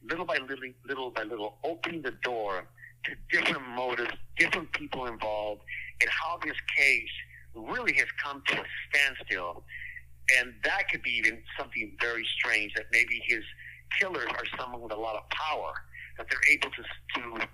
little 0.07 0.25
by 0.25 0.37
little, 0.37 0.69
little 0.85 1.09
by 1.09 1.23
little, 1.23 1.57
opening 1.63 2.01
the 2.01 2.11
door 2.23 2.67
to 3.05 3.11
different 3.31 3.67
motives, 3.69 4.11
different 4.37 4.71
people 4.73 5.05
involved, 5.05 5.61
and 6.01 6.09
how 6.09 6.39
this 6.43 6.55
case 6.75 7.09
really 7.55 7.93
has 7.93 8.07
come 8.23 8.43
to 8.47 8.53
a 8.59 8.65
standstill. 8.89 9.63
And 10.37 10.53
that 10.63 10.89
could 10.89 11.01
be 11.01 11.11
even 11.11 11.41
something 11.57 11.95
very 11.99 12.25
strange 12.37 12.73
that 12.75 12.85
maybe 12.91 13.21
his 13.25 13.43
killers 13.99 14.27
are 14.29 14.59
someone 14.59 14.81
with 14.81 14.91
a 14.91 14.99
lot 14.99 15.15
of 15.15 15.27
power, 15.29 15.73
that 16.17 16.27
they're 16.29 16.53
able 16.53 16.69
to, 16.71 16.83
to 17.15 17.47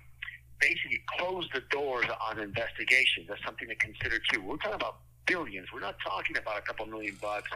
basically 0.60 1.00
close 1.18 1.48
the 1.54 1.62
doors 1.70 2.06
on 2.28 2.40
investigations. 2.40 3.26
That's 3.28 3.42
something 3.44 3.68
to 3.68 3.76
consider 3.76 4.18
too. 4.30 4.42
We're 4.42 4.56
talking 4.56 4.74
about 4.74 4.98
billions. 5.26 5.68
We're 5.72 5.80
not 5.80 5.96
talking 6.04 6.36
about 6.36 6.58
a 6.58 6.62
couple 6.62 6.86
million 6.86 7.16
bucks 7.20 7.50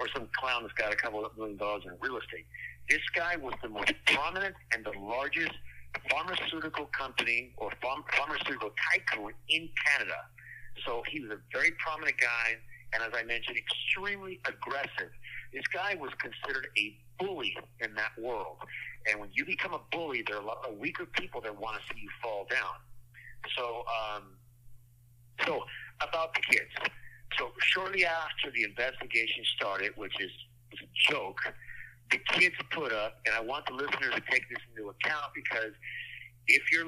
or 0.00 0.08
some 0.08 0.28
clown 0.38 0.62
that's 0.62 0.74
got 0.74 0.92
a 0.92 0.96
couple 0.96 1.24
of 1.24 1.36
million 1.36 1.56
dollars 1.56 1.84
in 1.84 1.92
real 2.00 2.18
estate. 2.18 2.46
This 2.88 3.00
guy 3.14 3.36
was 3.36 3.54
the 3.62 3.68
most 3.68 3.92
prominent 4.06 4.54
and 4.72 4.84
the 4.84 4.98
largest 4.98 5.52
pharmaceutical 6.10 6.86
company 6.86 7.52
or 7.56 7.70
pharm- 7.82 8.04
pharmaceutical 8.16 8.70
tycoon 8.92 9.32
in 9.48 9.68
Canada. 9.86 10.20
So 10.84 11.02
he 11.08 11.20
was 11.20 11.30
a 11.30 11.38
very 11.52 11.70
prominent 11.78 12.18
guy, 12.18 12.56
and 12.92 13.02
as 13.02 13.10
I 13.14 13.22
mentioned, 13.22 13.56
extremely 13.56 14.40
aggressive. 14.46 15.10
This 15.52 15.66
guy 15.72 15.94
was 15.94 16.10
considered 16.18 16.68
a 16.76 16.96
bully 17.18 17.56
in 17.80 17.94
that 17.94 18.10
world. 18.18 18.58
And 19.08 19.20
when 19.20 19.30
you 19.32 19.44
become 19.44 19.72
a 19.72 19.80
bully, 19.92 20.24
there 20.26 20.36
are 20.36 20.42
a 20.42 20.46
lot 20.46 20.66
of 20.68 20.76
weaker 20.78 21.06
people 21.06 21.40
that 21.42 21.58
want 21.58 21.76
to 21.76 21.94
see 21.94 22.00
you 22.00 22.08
fall 22.22 22.46
down. 22.50 22.74
So, 23.56 23.84
um, 23.86 24.22
so 25.46 25.62
about 26.00 26.34
the 26.34 26.40
kids. 26.40 26.70
So 27.38 27.52
shortly 27.58 28.04
after 28.04 28.50
the 28.54 28.64
investigation 28.64 29.44
started, 29.56 29.92
which 29.96 30.18
is 30.20 30.30
a 30.74 31.12
joke, 31.12 31.40
the 32.10 32.18
kids 32.18 32.54
put 32.70 32.92
up, 32.92 33.20
and 33.26 33.34
I 33.34 33.40
want 33.40 33.66
the 33.66 33.72
listeners 33.74 34.14
to 34.14 34.22
take 34.30 34.48
this 34.48 34.58
into 34.70 34.90
account 34.90 35.32
because 35.34 35.72
if 36.46 36.62
you're 36.70 36.86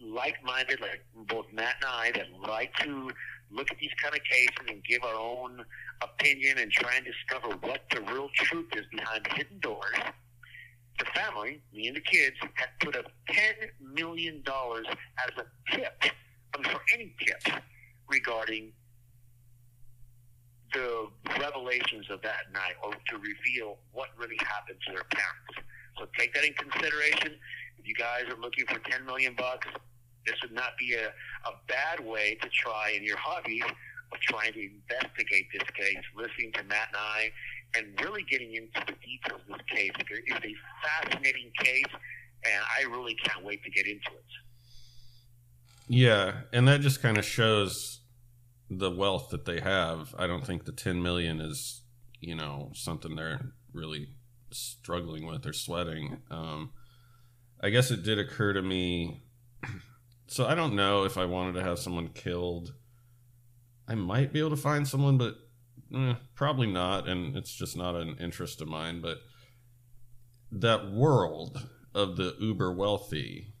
like-minded, 0.00 0.80
like 0.80 1.04
both 1.28 1.46
Matt 1.52 1.76
and 1.80 1.90
I, 1.90 2.12
that 2.12 2.26
like 2.48 2.74
to 2.80 3.10
look 3.50 3.70
at 3.72 3.78
these 3.78 3.90
kind 4.02 4.14
of 4.14 4.22
cases 4.24 4.66
and 4.68 4.84
give 4.84 5.02
our 5.02 5.14
own 5.14 5.64
opinion 6.02 6.58
and 6.58 6.70
try 6.70 6.96
and 6.96 7.04
discover 7.04 7.56
what 7.56 7.82
the 7.90 8.00
real 8.02 8.28
truth 8.34 8.68
is 8.76 8.84
behind 8.94 9.24
the 9.24 9.34
hidden 9.34 9.58
doors, 9.60 9.96
the 10.98 11.04
family, 11.06 11.60
me 11.72 11.88
and 11.88 11.96
the 11.96 12.00
kids, 12.00 12.36
had 12.54 12.68
put 12.80 12.96
up 12.96 13.06
ten 13.28 13.54
million 13.94 14.42
dollars 14.42 14.86
as 15.26 15.44
a 15.44 15.76
tip, 15.76 16.04
I 16.54 16.58
mean, 16.58 16.70
for 16.72 16.80
any 16.94 17.14
tip 17.24 17.62
regarding 18.08 18.72
the 20.72 21.08
revelations 21.38 22.10
of 22.10 22.20
that 22.22 22.52
night 22.52 22.74
or 22.82 22.92
to 22.92 23.16
reveal 23.16 23.78
what 23.92 24.08
really 24.16 24.38
happened 24.40 24.78
to 24.86 24.92
their 24.92 25.04
parents. 25.04 25.68
So 25.98 26.06
take 26.18 26.34
that 26.34 26.44
in 26.44 26.52
consideration. 26.54 27.34
If 27.78 27.86
you 27.86 27.94
guys 27.94 28.24
are 28.30 28.40
looking 28.40 28.66
for 28.66 28.78
10 28.78 29.04
million 29.04 29.34
bucks, 29.36 29.66
this 30.26 30.36
would 30.42 30.52
not 30.52 30.76
be 30.78 30.94
a, 30.94 31.08
a 31.08 31.52
bad 31.66 32.04
way 32.04 32.36
to 32.42 32.48
try 32.48 32.92
in 32.96 33.02
your 33.02 33.16
hobbies 33.16 33.64
of 33.64 34.20
trying 34.20 34.52
to 34.52 34.60
investigate 34.60 35.46
this 35.52 35.68
case, 35.74 35.98
listening 36.16 36.52
to 36.52 36.62
Matt 36.64 36.88
and 36.88 36.96
I, 36.96 37.30
and 37.76 38.00
really 38.02 38.24
getting 38.30 38.54
into 38.54 38.80
the 38.86 38.94
details 39.04 39.40
of 39.48 39.58
this 39.58 39.66
case. 39.70 39.92
It's 39.98 40.44
a 40.44 40.54
fascinating 40.86 41.50
case, 41.58 41.84
and 42.44 42.62
I 42.78 42.84
really 42.84 43.14
can't 43.14 43.44
wait 43.44 43.62
to 43.64 43.70
get 43.70 43.86
into 43.86 44.10
it. 44.12 44.24
Yeah, 45.88 46.40
and 46.52 46.68
that 46.68 46.80
just 46.80 47.00
kind 47.00 47.16
of 47.16 47.24
shows 47.24 47.97
the 48.70 48.90
wealth 48.90 49.30
that 49.30 49.44
they 49.44 49.60
have, 49.60 50.14
I 50.18 50.26
don't 50.26 50.46
think 50.46 50.64
the 50.64 50.72
10 50.72 51.02
million 51.02 51.40
is, 51.40 51.82
you 52.20 52.34
know, 52.34 52.70
something 52.74 53.16
they're 53.16 53.52
really 53.72 54.08
struggling 54.50 55.26
with 55.26 55.46
or 55.46 55.52
sweating. 55.52 56.18
Um, 56.30 56.70
I 57.60 57.70
guess 57.70 57.90
it 57.90 58.02
did 58.02 58.18
occur 58.18 58.52
to 58.52 58.62
me. 58.62 59.22
So 60.30 60.44
I 60.44 60.54
don't 60.54 60.76
know 60.76 61.04
if 61.04 61.16
I 61.16 61.24
wanted 61.24 61.54
to 61.54 61.62
have 61.62 61.78
someone 61.78 62.08
killed. 62.08 62.74
I 63.88 63.94
might 63.94 64.30
be 64.30 64.40
able 64.40 64.50
to 64.50 64.56
find 64.56 64.86
someone, 64.86 65.16
but 65.16 65.36
eh, 65.94 66.16
probably 66.34 66.66
not. 66.66 67.08
And 67.08 67.34
it's 67.34 67.54
just 67.54 67.78
not 67.78 67.94
an 67.94 68.14
interest 68.20 68.60
of 68.60 68.68
mine. 68.68 69.00
But 69.00 69.20
that 70.52 70.90
world 70.90 71.66
of 71.94 72.18
the 72.18 72.36
uber 72.38 72.70
wealthy, 72.70 73.54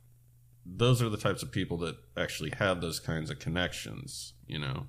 those 0.66 1.00
are 1.00 1.08
the 1.08 1.16
types 1.16 1.42
of 1.42 1.50
people 1.50 1.78
that 1.78 1.96
actually 2.18 2.50
have 2.58 2.82
those 2.82 3.00
kinds 3.00 3.30
of 3.30 3.38
connections, 3.38 4.34
you 4.46 4.58
know? 4.58 4.88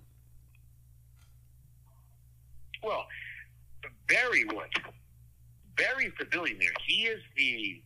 Well, 2.84 3.06
Barry 4.08 4.46
would. 4.46 4.74
Barry's 5.76 6.12
the 6.20 6.26
billionaire. 6.26 6.74
He 6.86 7.04
is 7.04 7.22
the 7.38 7.82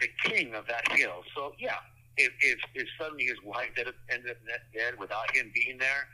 the 0.00 0.08
king 0.24 0.54
of 0.54 0.66
that 0.66 0.90
hill. 0.92 1.22
So 1.34 1.54
yeah, 1.58 1.78
if 2.16 2.32
if, 2.40 2.58
if 2.74 2.88
suddenly 2.98 3.24
his 3.24 3.38
wife 3.44 3.70
ended 4.10 4.30
up 4.30 4.36
dead 4.74 4.98
without 4.98 5.34
him 5.34 5.52
being 5.54 5.78
there, 5.78 6.08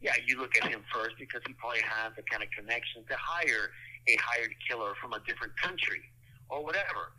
yeah, 0.00 0.14
you 0.26 0.38
look 0.38 0.56
at 0.62 0.68
him 0.68 0.82
first 0.92 1.16
because 1.18 1.42
he 1.46 1.52
probably 1.54 1.82
has 1.82 2.12
the 2.16 2.22
kind 2.22 2.42
of 2.42 2.50
connection 2.50 3.04
to 3.08 3.16
hire 3.18 3.70
a 4.08 4.16
hired 4.20 4.54
killer 4.68 4.94
from 5.00 5.12
a 5.12 5.20
different 5.26 5.56
country 5.56 6.02
or 6.48 6.62
whatever. 6.64 7.14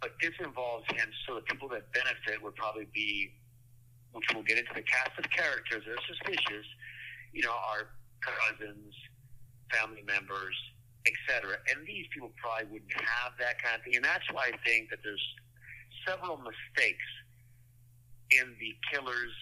But 0.00 0.12
this 0.20 0.32
involves 0.44 0.84
him, 0.92 1.08
so 1.26 1.36
the 1.36 1.40
people 1.42 1.68
that 1.70 1.90
benefit 1.92 2.42
would 2.42 2.54
probably 2.56 2.86
be, 2.92 3.32
which 4.12 4.26
we'll 4.34 4.42
get 4.42 4.58
into 4.58 4.74
the 4.74 4.82
cast 4.82 5.18
of 5.18 5.24
characters 5.30 5.84
that 5.86 5.92
are 5.92 6.06
suspicious, 6.06 6.66
you 7.32 7.42
know, 7.42 7.54
our 7.54 7.88
cousins, 8.20 8.92
family 9.72 10.02
members, 10.06 10.54
etc. 11.06 11.56
And 11.70 11.86
these 11.86 12.06
people 12.12 12.30
probably 12.36 12.66
wouldn't 12.72 12.92
have 12.92 13.32
that 13.38 13.62
kind 13.62 13.78
of 13.78 13.82
thing. 13.84 13.96
And 13.96 14.04
that's 14.04 14.26
why 14.32 14.50
I 14.52 14.56
think 14.64 14.90
that 14.90 15.00
there's 15.02 15.22
several 16.06 16.38
mistakes 16.38 17.08
in 18.30 18.54
the 18.58 18.74
killer's 18.90 19.34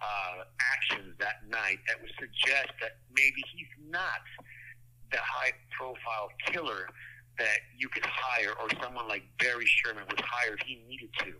uh, 0.00 0.44
actions 0.60 1.14
that 1.18 1.46
night 1.48 1.78
that 1.86 2.00
would 2.02 2.12
suggest 2.18 2.74
that 2.80 2.98
maybe 3.14 3.40
he's 3.54 3.70
not 3.88 4.22
the 5.12 5.18
high 5.18 5.52
profile 5.78 6.28
killer 6.46 6.88
that 7.38 7.58
you 7.76 7.88
could 7.88 8.04
hire 8.06 8.52
or 8.60 8.68
someone 8.82 9.08
like 9.08 9.22
Barry 9.38 9.66
Sherman 9.66 10.04
was 10.10 10.20
hired 10.22 10.62
he 10.66 10.82
needed 10.88 11.10
to 11.20 11.34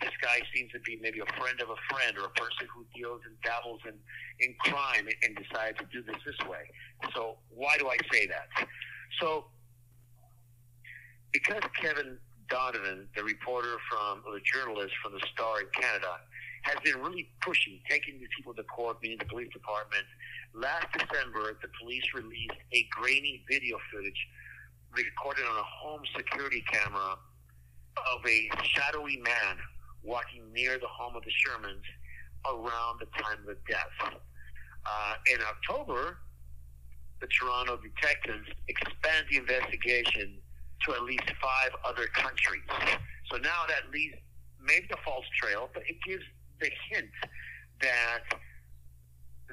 this 0.00 0.12
guy 0.22 0.40
seems 0.54 0.70
to 0.72 0.80
be 0.80 0.98
maybe 1.02 1.18
a 1.20 1.40
friend 1.40 1.60
of 1.60 1.70
a 1.70 1.80
friend 1.90 2.16
or 2.18 2.26
a 2.26 2.34
person 2.38 2.66
who 2.72 2.86
deals 2.94 3.20
and 3.26 3.34
dabbles 3.42 3.80
in, 3.84 3.94
in 4.40 4.54
crime 4.60 5.08
and, 5.22 5.36
decides 5.36 5.78
to 5.78 5.86
do 5.92 6.02
this 6.02 6.16
this 6.24 6.38
way. 6.48 6.70
So 7.14 7.36
why 7.50 7.76
do 7.78 7.88
I 7.88 7.96
say 8.12 8.26
that? 8.26 8.48
So 9.20 9.46
because 11.32 11.62
Kevin 11.80 12.18
Donovan, 12.48 13.08
the 13.14 13.22
reporter 13.22 13.76
from, 13.90 14.22
or 14.26 14.34
the 14.34 14.40
journalist 14.40 14.94
from 15.02 15.12
the 15.12 15.20
Star 15.32 15.60
in 15.60 15.66
Canada, 15.74 16.16
has 16.62 16.76
been 16.82 17.00
really 17.02 17.28
pushing, 17.42 17.80
taking 17.88 18.18
these 18.18 18.28
people 18.36 18.54
to 18.54 18.62
court, 18.64 18.98
meaning 19.02 19.18
the 19.18 19.26
police 19.26 19.52
department. 19.52 20.04
Last 20.54 20.86
December, 20.92 21.56
the 21.60 21.68
police 21.80 22.04
released 22.14 22.58
a 22.72 22.86
grainy 22.90 23.44
video 23.48 23.78
footage 23.92 24.26
recorded 24.92 25.44
on 25.44 25.56
a 25.56 25.62
home 25.62 26.02
security 26.16 26.64
camera 26.70 27.18
of 28.14 28.26
a 28.26 28.48
shadowy 28.64 29.18
man 29.18 29.56
walking 30.02 30.52
near 30.52 30.78
the 30.78 30.86
home 30.86 31.16
of 31.16 31.22
the 31.22 31.30
Shermans 31.30 31.84
around 32.46 33.00
the 33.00 33.06
time 33.20 33.40
of 33.40 33.46
the 33.46 33.56
death. 33.68 34.14
Uh, 34.86 35.14
in 35.32 35.38
October, 35.42 36.18
the 37.20 37.26
Toronto 37.26 37.78
detectives 37.78 38.48
expand 38.68 39.26
the 39.30 39.38
investigation 39.38 40.38
to 40.86 40.94
at 40.94 41.02
least 41.02 41.24
five 41.42 41.70
other 41.84 42.06
countries. 42.06 42.62
So 43.30 43.38
now 43.38 43.64
that 43.68 43.90
leads 43.92 44.14
maybe 44.62 44.86
a 44.92 44.96
false 45.04 45.26
trail, 45.40 45.68
but 45.74 45.82
it 45.88 45.96
gives 46.06 46.22
the 46.60 46.70
hint 46.90 47.10
that 47.82 48.20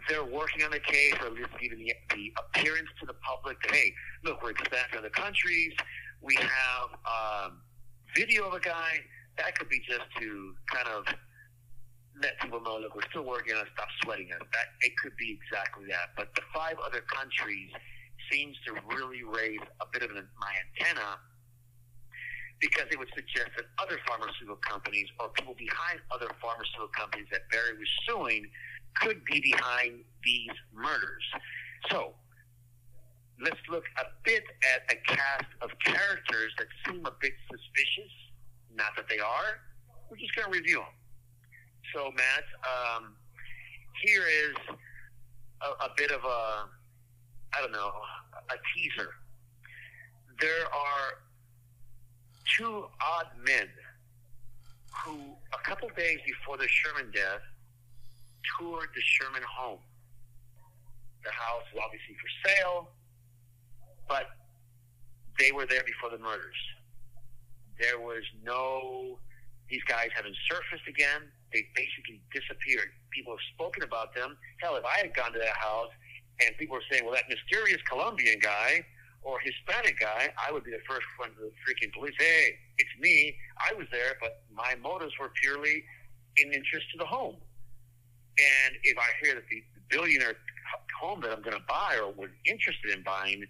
they're 0.08 0.24
working 0.24 0.64
on 0.64 0.72
the 0.72 0.80
case, 0.80 1.14
or 1.22 1.28
at 1.28 1.34
least 1.34 1.50
giving 1.60 1.80
the, 1.80 1.94
the 2.14 2.34
appearance 2.38 2.90
to 3.00 3.06
the 3.06 3.14
public 3.14 3.62
that 3.64 3.74
hey, 3.74 3.94
look, 4.24 4.42
we're 4.44 4.52
expanding 4.52 5.00
other 5.00 5.10
countries. 5.10 5.74
We 6.22 6.36
have 6.36 6.90
um, 7.06 7.62
video 8.16 8.48
of 8.48 8.54
a 8.54 8.60
guy 8.60 9.00
that 9.38 9.58
could 9.58 9.70
be 9.70 9.82
just 9.88 10.06
to 10.20 10.56
kind 10.72 10.88
of 10.88 11.06
let 12.22 12.40
people 12.40 12.62
know, 12.62 12.78
look, 12.80 12.96
we're 12.96 13.10
still 13.10 13.26
working 13.26 13.56
on 13.56 13.66
stop 13.74 13.88
sweating 14.04 14.30
it. 14.30 14.40
That 14.40 14.68
it 14.82 14.94
could 15.04 15.16
be 15.18 15.38
exactly 15.38 15.86
that. 15.90 16.16
But 16.16 16.34
the 16.36 16.42
five 16.54 16.76
other 16.86 17.02
countries 17.02 17.72
seems 18.32 18.56
to 18.66 18.74
really 18.96 19.24
raise 19.24 19.60
a 19.82 19.86
bit 19.92 20.04
of 20.04 20.12
an, 20.16 20.28
my 20.40 20.54
antenna 20.64 21.20
because 22.62 22.88
it 22.92 22.98
would 22.98 23.12
suggest 23.14 23.52
that 23.58 23.66
other 23.78 24.00
pharmaceutical 24.08 24.56
companies 24.64 25.08
or 25.20 25.30
people 25.30 25.54
behind 25.58 26.00
other 26.12 26.32
pharmaceutical 26.42 26.88
companies 26.96 27.28
that 27.32 27.42
Barry 27.52 27.78
was 27.78 27.90
suing 28.08 28.48
could 29.02 29.24
be 29.26 29.42
behind 29.42 30.00
these 30.24 30.56
murders. 30.74 31.26
So 31.92 32.16
let's 33.44 33.60
look 33.70 33.84
a 34.00 34.06
bit 34.24 34.44
at 34.74 34.90
a 34.92 34.96
cast 35.04 35.52
of 35.62 35.72
characters 35.84 36.54
that 36.58 36.68
seem 36.88 37.06
a 37.06 37.14
bit 37.20 37.34
suspicious. 37.52 38.14
Not 38.76 38.96
that 38.98 39.08
they 39.10 39.20
are. 39.20 39.60
We're 40.10 40.18
just 40.18 40.36
going 40.36 40.52
to 40.52 40.58
review 40.58 40.78
them. 40.78 40.94
So, 41.94 42.12
Matt, 42.12 42.44
um, 42.64 43.16
here 44.04 44.24
is 44.28 44.56
a, 45.62 45.86
a 45.86 45.90
bit 45.96 46.12
of 46.12 46.24
a, 46.24 46.66
I 47.54 47.62
don't 47.62 47.72
know, 47.72 47.92
a 48.50 48.56
teaser. 48.76 49.12
There 50.42 50.66
are 50.66 51.24
two 52.58 52.86
odd 53.02 53.28
men 53.46 53.68
who, 55.04 55.18
a 55.54 55.64
couple 55.64 55.90
days 55.96 56.20
before 56.26 56.58
the 56.58 56.68
Sherman 56.68 57.12
death, 57.12 57.42
toured 58.60 58.90
the 58.94 59.02
Sherman 59.02 59.42
home. 59.48 59.80
The 61.24 61.32
house 61.32 61.64
was 61.74 61.82
obviously 61.84 62.16
for 62.16 62.50
sale, 62.50 62.90
but 64.08 64.28
they 65.40 65.52
were 65.52 65.66
there 65.66 65.84
before 65.84 66.10
the 66.10 66.22
murders. 66.22 66.56
There 67.80 68.00
was 68.00 68.24
no, 68.44 69.20
these 69.70 69.84
guys 69.88 70.10
haven't 70.16 70.36
surfaced 70.48 70.88
again 70.88 71.32
they 71.56 71.64
basically 71.74 72.20
disappeared. 72.36 72.92
People 73.12 73.32
have 73.32 73.46
spoken 73.56 73.84
about 73.84 74.14
them. 74.14 74.36
Hell, 74.62 74.76
if 74.76 74.84
I 74.84 74.98
had 74.98 75.16
gone 75.16 75.32
to 75.32 75.40
that 75.40 75.56
house 75.56 75.92
and 76.44 76.52
people 76.58 76.76
were 76.76 76.84
saying, 76.92 77.06
well, 77.06 77.14
that 77.14 77.30
mysterious 77.30 77.82
Colombian 77.88 78.40
guy 78.40 78.84
or 79.24 79.40
Hispanic 79.40 79.98
guy, 79.98 80.30
I 80.36 80.52
would 80.52 80.66
be 80.66 80.72
the 80.72 80.84
first 80.88 81.08
one 81.18 81.30
to 81.30 81.48
the 81.48 81.54
freaking 81.64 81.94
police. 81.94 82.14
Hey, 82.20 82.60
it's 82.78 82.92
me. 83.00 83.36
I 83.58 83.74
was 83.74 83.88
there, 83.90 84.20
but 84.20 84.44
my 84.54 84.76
motives 84.84 85.14
were 85.18 85.32
purely 85.42 85.84
in 86.38 86.52
interest 86.52 86.92
to 86.92 86.98
the 87.00 87.06
home. 87.06 87.38
And 88.38 88.76
if 88.84 88.98
I 88.98 89.08
hear 89.24 89.36
that 89.36 89.48
the 89.50 89.64
billionaire 89.90 90.36
home 91.00 91.22
that 91.22 91.32
I'm 91.32 91.42
going 91.42 91.56
to 91.56 91.64
buy 91.68 91.98
or 92.04 92.12
was 92.12 92.30
interested 92.46 92.92
in 92.92 93.02
buying, 93.04 93.46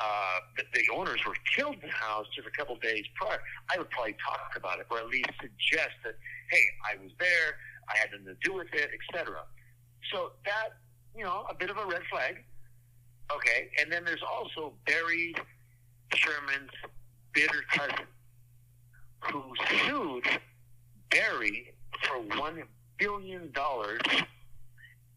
uh, 0.00 0.38
the, 0.56 0.64
the 0.74 0.84
owners 0.94 1.20
were 1.26 1.36
killed 1.56 1.74
in 1.74 1.88
the 1.88 1.94
house 1.94 2.26
just 2.34 2.46
a 2.46 2.50
couple 2.50 2.76
days 2.76 3.04
prior, 3.14 3.38
I 3.70 3.78
would 3.78 3.90
probably 3.90 4.16
talk 4.24 4.52
about 4.56 4.80
it 4.80 4.86
or 4.90 4.98
at 4.98 5.08
least 5.08 5.30
suggest 5.40 5.94
that 6.04 6.14
hey, 6.50 6.62
I 6.90 7.02
was 7.02 7.12
there, 7.18 7.56
I 7.88 7.96
had 7.96 8.10
nothing 8.10 8.26
to 8.26 8.48
do 8.48 8.54
with 8.54 8.72
it, 8.72 8.90
etc. 8.92 9.42
So 10.12 10.32
that, 10.44 10.70
you 11.16 11.24
know, 11.24 11.46
a 11.48 11.54
bit 11.54 11.70
of 11.70 11.78
a 11.78 11.86
red 11.86 12.02
flag. 12.10 12.44
Okay, 13.34 13.70
and 13.80 13.90
then 13.90 14.04
there's 14.04 14.22
also 14.22 14.74
Barry 14.86 15.34
Sherman's 16.14 16.70
bitter 17.32 17.64
cousin, 17.72 18.06
who 19.20 19.42
sued 19.86 20.24
Barry 21.10 21.72
for 22.02 22.20
one 22.38 22.64
billion 22.98 23.50
dollars 23.52 24.02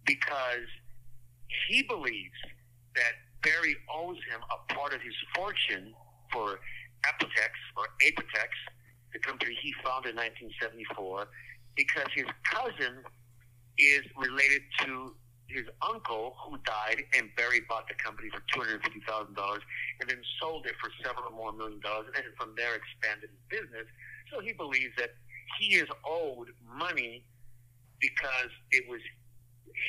because 0.05 0.67
he 1.67 1.83
believes 1.83 2.37
that 2.95 3.13
Barry 3.41 3.75
owes 3.93 4.17
him 4.29 4.41
a 4.51 4.73
part 4.73 4.93
of 4.93 5.01
his 5.01 5.13
fortune 5.35 5.93
for 6.31 6.59
Apotex 7.05 7.51
or 7.75 7.85
Apotex, 8.05 8.49
the 9.13 9.19
company 9.19 9.57
he 9.61 9.73
founded 9.83 10.11
in 10.11 10.17
1974 10.17 11.27
because 11.75 12.07
his 12.13 12.25
cousin 12.43 13.03
is 13.77 14.01
related 14.17 14.61
to 14.83 15.15
his 15.47 15.63
uncle 15.81 16.35
who 16.43 16.57
died 16.65 17.03
and 17.15 17.29
Barry 17.37 17.61
bought 17.69 17.87
the 17.87 17.95
company 17.95 18.29
for 18.29 18.41
$250,000 18.59 19.31
and 20.01 20.09
then 20.09 20.19
sold 20.41 20.65
it 20.65 20.73
for 20.81 20.91
several 21.03 21.31
more 21.31 21.53
million 21.53 21.79
dollars 21.79 22.07
and 22.15 22.25
from 22.37 22.53
there 22.57 22.75
expanded 22.75 23.29
his 23.29 23.61
business. 23.61 23.87
So 24.31 24.41
he 24.41 24.51
believes 24.51 24.93
that 24.97 25.11
he 25.59 25.75
is 25.75 25.87
owed 26.05 26.49
money 26.75 27.23
because 28.01 28.51
it 28.71 28.83
was 28.89 28.99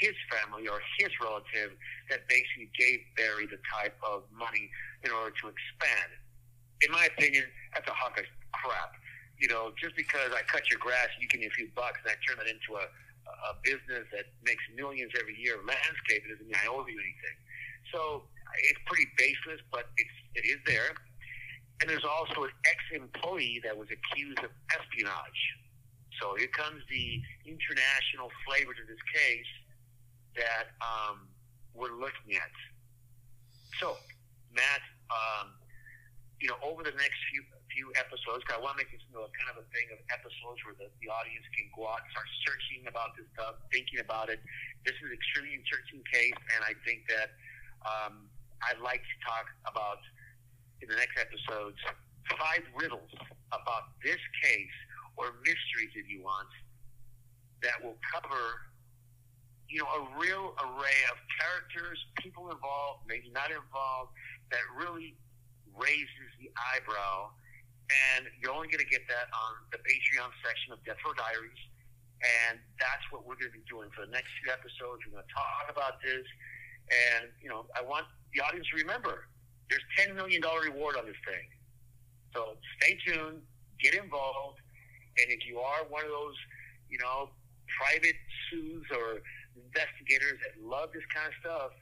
his 0.01 0.15
family 0.31 0.69
or 0.69 0.81
his 0.99 1.11
relative 1.21 1.77
that 2.11 2.27
basically 2.29 2.71
gave 2.79 3.01
Barry 3.17 3.47
the 3.47 3.59
type 3.69 3.97
of 4.03 4.23
money 4.33 4.71
in 5.05 5.11
order 5.11 5.35
to 5.43 5.45
expand. 5.49 6.11
In 6.83 6.93
my 6.93 7.07
opinion, 7.07 7.45
that's 7.75 7.89
a 7.89 7.95
hunk 7.95 8.19
of 8.19 8.27
crap 8.53 8.95
you 9.39 9.47
know, 9.47 9.71
just 9.79 9.95
because 9.95 10.35
I 10.35 10.43
cut 10.51 10.67
your 10.69 10.83
grass, 10.83 11.15
you 11.21 11.29
give 11.31 11.39
me 11.39 11.47
a 11.47 11.55
few 11.55 11.71
bucks, 11.75 12.03
and 12.03 12.11
I 12.11 12.19
turn 12.27 12.43
that 12.43 12.51
into 12.51 12.75
a 12.75 12.91
a 13.29 13.55
business 13.63 14.09
that 14.13 14.27
makes 14.43 14.65
millions 14.75 15.13
every 15.19 15.37
year 15.37 15.61
of 15.61 15.65
landscaping 15.69 16.33
doesn't 16.33 16.49
mean 16.49 16.57
I 16.57 16.67
owe 16.69 16.81
you 16.89 16.97
anything. 16.97 17.37
So 17.93 18.25
it's 18.69 18.81
pretty 18.89 19.05
baseless, 19.17 19.61
but 19.71 19.93
it's 19.97 20.17
it 20.35 20.45
is 20.49 20.61
there. 20.67 20.97
And 21.81 21.87
there's 21.87 22.09
also 22.09 22.49
an 22.49 22.55
ex-employee 22.67 23.63
that 23.63 23.77
was 23.77 23.87
accused 23.93 24.43
of 24.43 24.51
espionage. 24.75 25.43
So 26.19 26.35
here 26.35 26.51
comes 26.51 26.83
the 26.91 27.23
international 27.47 28.35
flavor 28.43 28.75
to 28.75 28.85
this 28.89 28.99
case 29.15 29.53
that 30.37 30.75
um, 30.83 31.29
we're 31.75 31.95
looking 31.95 32.37
at. 32.37 32.53
So, 33.81 33.97
Matt, 34.53 34.83
um, 35.09 35.55
you 36.41 36.49
know, 36.49 36.59
over 36.63 36.83
the 36.83 36.95
next 36.95 37.19
few 37.31 37.43
few 37.69 37.93
episodes. 38.01 38.43
I 38.49 38.57
want 38.59 38.75
to 38.75 38.83
make 38.83 38.91
this 38.91 39.05
into 39.07 39.21
a 39.23 39.31
kind 39.37 39.53
of 39.53 39.61
a 39.61 39.67
thing 39.71 39.87
of 39.93 40.01
episodes 40.09 40.59
where 40.65 40.75
the, 40.75 40.89
the 41.05 41.09
audience 41.13 41.45
can 41.53 41.69
go 41.77 41.87
out 41.87 42.01
and 42.01 42.09
start 42.11 42.27
searching 42.43 42.89
about 42.89 43.13
this 43.15 43.29
stuff, 43.37 43.61
thinking 43.71 44.01
about 44.01 44.33
it. 44.33 44.41
This 44.83 44.97
is 44.99 45.13
an 45.13 45.15
extremely 45.15 45.55
interesting 45.55 46.01
case, 46.09 46.35
and 46.57 46.65
I 46.65 46.75
think 46.83 47.05
that 47.13 47.37
um, 47.85 48.27
I'd 48.65 48.81
like 48.81 49.05
to 49.05 49.17
talk 49.23 49.47
about 49.69 50.01
in 50.81 50.89
the 50.89 50.97
next 50.97 51.15
episodes 51.21 51.79
five 52.35 52.65
riddles 52.75 53.13
about 53.55 53.95
this 54.05 54.21
case 54.43 54.77
or 55.17 55.39
mysteries, 55.43 55.93
if 55.97 56.07
you 56.11 56.23
want, 56.23 56.51
that 57.63 57.79
will 57.83 57.97
cover 58.11 58.69
you 59.69 59.85
know, 59.85 59.89
a 59.89 60.03
real 60.19 60.57
array 60.65 60.99
of 61.13 61.17
characters, 61.37 61.99
people 62.17 62.51
involved, 62.51 63.05
maybe 63.07 63.31
not 63.33 63.53
involved, 63.53 64.13
that 64.51 64.65
really 64.77 65.15
raises 65.77 66.31
the 66.41 66.51
eyebrow 66.75 67.31
and 67.89 68.29
you're 68.41 68.53
only 68.53 68.69
going 68.69 68.85
to 68.85 68.91
get 68.91 69.09
that 69.09 69.33
on 69.33 69.65
the 69.73 69.81
Patreon 69.81 70.29
section 70.45 70.77
of 70.77 70.81
Death 70.85 71.01
Row 71.05 71.17
Diaries. 71.17 71.63
And 72.21 72.61
that's 72.77 73.05
what 73.09 73.25
we're 73.25 73.41
going 73.41 73.53
to 73.55 73.57
be 73.57 73.65
doing 73.65 73.89
for 73.97 74.05
the 74.05 74.13
next 74.13 74.29
few 74.43 74.53
episodes. 74.53 75.07
We're 75.07 75.17
going 75.17 75.25
to 75.25 75.33
talk 75.33 75.73
about 75.73 76.03
this. 76.05 76.27
And, 76.89 77.33
you 77.41 77.49
know, 77.49 77.65
I 77.73 77.81
want 77.81 78.05
the 78.35 78.45
audience 78.45 78.69
to 78.75 78.85
remember 78.85 79.29
there's 79.73 79.85
$10 80.01 80.17
million 80.17 80.41
reward 80.41 80.97
on 80.97 81.05
this 81.09 81.21
thing. 81.25 81.49
So 82.35 82.57
stay 82.81 82.99
tuned, 83.07 83.41
get 83.81 83.95
involved. 83.97 84.61
And 85.21 85.33
if 85.33 85.47
you 85.49 85.61
are 85.61 85.85
one 85.89 86.05
of 86.05 86.13
those, 86.13 86.37
you 86.91 86.99
know, 86.99 87.31
private 87.81 88.17
sues 88.49 88.85
or 88.93 89.21
investigators 89.67 90.39
that 90.45 90.63
love 90.63 90.91
this 90.93 91.05
kind 91.15 91.29
of 91.29 91.35
stuff, 91.41 91.73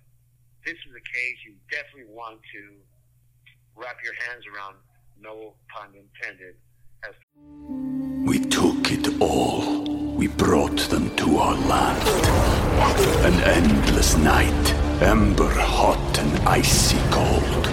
this 0.65 0.75
is 0.75 0.93
a 0.97 1.05
case 1.05 1.37
you 1.45 1.55
definitely 1.71 2.13
want 2.13 2.41
to 2.53 2.63
wrap 3.77 3.97
your 4.03 4.15
hands 4.27 4.45
around 4.49 4.77
no 5.21 5.55
pun 5.69 5.93
intended. 5.95 6.57
As 7.05 7.15
we 8.27 8.41
took 8.41 8.91
it 8.91 9.21
all. 9.21 9.85
We 10.17 10.27
brought 10.29 10.79
them 10.89 11.15
to 11.17 11.37
our 11.37 11.55
land. 11.55 12.09
An 13.25 13.35
endless 13.45 14.17
night, 14.17 14.73
ember 15.01 15.53
hot 15.55 16.19
and 16.19 16.49
icy 16.49 16.99
cold. 17.11 17.65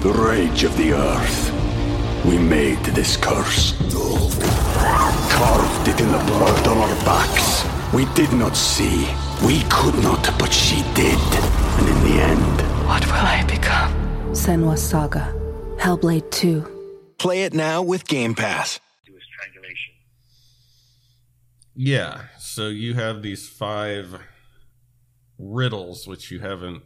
The 0.00 0.12
rage 0.12 0.64
of 0.64 0.76
the 0.76 0.94
earth. 0.94 1.52
We 2.24 2.38
made 2.38 2.82
this 2.86 3.16
curse. 3.16 3.74
Carved 5.30 5.88
it 5.88 6.00
in 6.00 6.10
the 6.10 6.24
blood 6.26 6.66
on 6.66 6.78
our 6.78 7.04
backs. 7.04 7.64
We 7.94 8.06
did 8.14 8.32
not 8.32 8.56
see. 8.56 9.06
We 9.44 9.62
could 9.70 9.94
not, 10.02 10.22
but 10.38 10.52
she 10.52 10.82
did. 10.94 11.18
And 11.78 11.88
in 11.88 12.04
the 12.04 12.22
end. 12.22 12.86
What 12.86 13.06
will 13.06 13.14
I 13.14 13.42
become? 13.48 13.92
Senua's 14.32 14.82
Saga. 14.82 15.34
Hellblade 15.78 16.30
2. 16.30 17.14
Play 17.16 17.44
it 17.44 17.54
now 17.54 17.80
with 17.80 18.06
Game 18.06 18.34
Pass. 18.34 18.80
Do 19.06 19.12
a 19.16 19.20
strangulation. 19.20 19.94
Yeah. 21.74 22.22
So 22.38 22.68
you 22.68 22.94
have 22.94 23.22
these 23.22 23.48
five 23.48 24.20
riddles, 25.38 26.06
which 26.06 26.30
you 26.30 26.40
haven't 26.40 26.82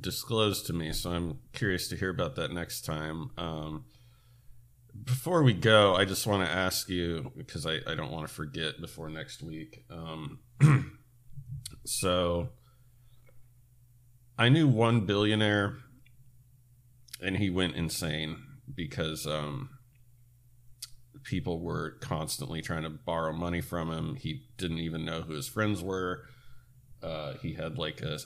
disclosed 0.00 0.66
to 0.68 0.72
me. 0.72 0.94
So 0.94 1.10
I'm 1.10 1.40
curious 1.52 1.88
to 1.88 1.96
hear 1.96 2.08
about 2.08 2.36
that 2.36 2.50
next 2.50 2.86
time. 2.86 3.30
Um, 3.36 3.84
before 5.04 5.42
we 5.42 5.52
go, 5.52 5.96
I 5.96 6.06
just 6.06 6.26
want 6.26 6.46
to 6.46 6.50
ask 6.50 6.88
you 6.88 7.30
because 7.36 7.66
I, 7.66 7.80
I 7.86 7.94
don't 7.94 8.10
want 8.10 8.26
to 8.26 8.32
forget 8.32 8.80
before 8.80 9.10
next 9.10 9.42
week. 9.42 9.84
Um, 9.90 10.38
so 11.90 12.50
I 14.38 14.48
knew 14.48 14.68
one 14.68 15.06
billionaire 15.06 15.78
and 17.20 17.36
he 17.36 17.50
went 17.50 17.74
insane 17.74 18.36
because 18.72 19.26
um, 19.26 19.70
people 21.24 21.58
were 21.60 21.96
constantly 22.00 22.62
trying 22.62 22.84
to 22.84 22.90
borrow 22.90 23.32
money 23.32 23.60
from 23.60 23.90
him. 23.90 24.14
He 24.14 24.44
didn't 24.56 24.78
even 24.78 25.04
know 25.04 25.22
who 25.22 25.34
his 25.34 25.48
friends 25.48 25.82
were. 25.82 26.26
Uh, 27.02 27.34
he 27.42 27.54
had 27.54 27.76
like 27.76 28.00
a 28.02 28.20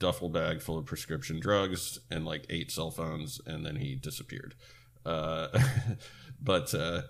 duffel 0.00 0.28
bag 0.28 0.60
full 0.60 0.76
of 0.76 0.86
prescription 0.86 1.38
drugs 1.38 2.00
and 2.10 2.24
like 2.24 2.44
eight 2.50 2.72
cell 2.72 2.90
phones, 2.90 3.40
and 3.46 3.64
then 3.64 3.76
he 3.76 3.94
disappeared. 3.94 4.56
Uh, 5.04 5.46
but 6.42 6.74
uh, 6.74 7.02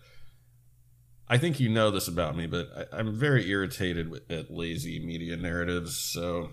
I 1.28 1.38
think 1.38 1.58
you 1.58 1.68
know 1.68 1.90
this 1.90 2.06
about 2.08 2.36
me, 2.36 2.46
but 2.46 2.88
I, 2.92 3.00
am 3.00 3.14
very 3.14 3.48
irritated 3.50 4.10
with, 4.10 4.30
at 4.30 4.50
lazy 4.50 5.04
media 5.04 5.36
narratives. 5.36 5.96
So 5.96 6.50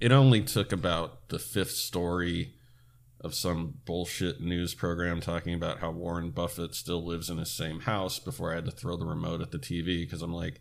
it 0.00 0.12
only 0.12 0.42
took 0.42 0.72
about 0.72 1.28
the 1.28 1.38
fifth 1.38 1.72
story 1.72 2.54
of 3.20 3.34
some 3.34 3.78
bullshit 3.84 4.40
news 4.40 4.74
program 4.74 5.20
talking 5.20 5.54
about 5.54 5.80
how 5.80 5.90
Warren 5.90 6.30
Buffett 6.30 6.74
still 6.74 7.04
lives 7.04 7.30
in 7.30 7.38
his 7.38 7.50
same 7.50 7.80
house 7.80 8.18
before 8.18 8.52
I 8.52 8.56
had 8.56 8.66
to 8.66 8.70
throw 8.70 8.96
the 8.96 9.06
remote 9.06 9.40
at 9.40 9.50
the 9.50 9.58
TV 9.58 10.02
because 10.02 10.22
I'm 10.22 10.34
like, 10.34 10.60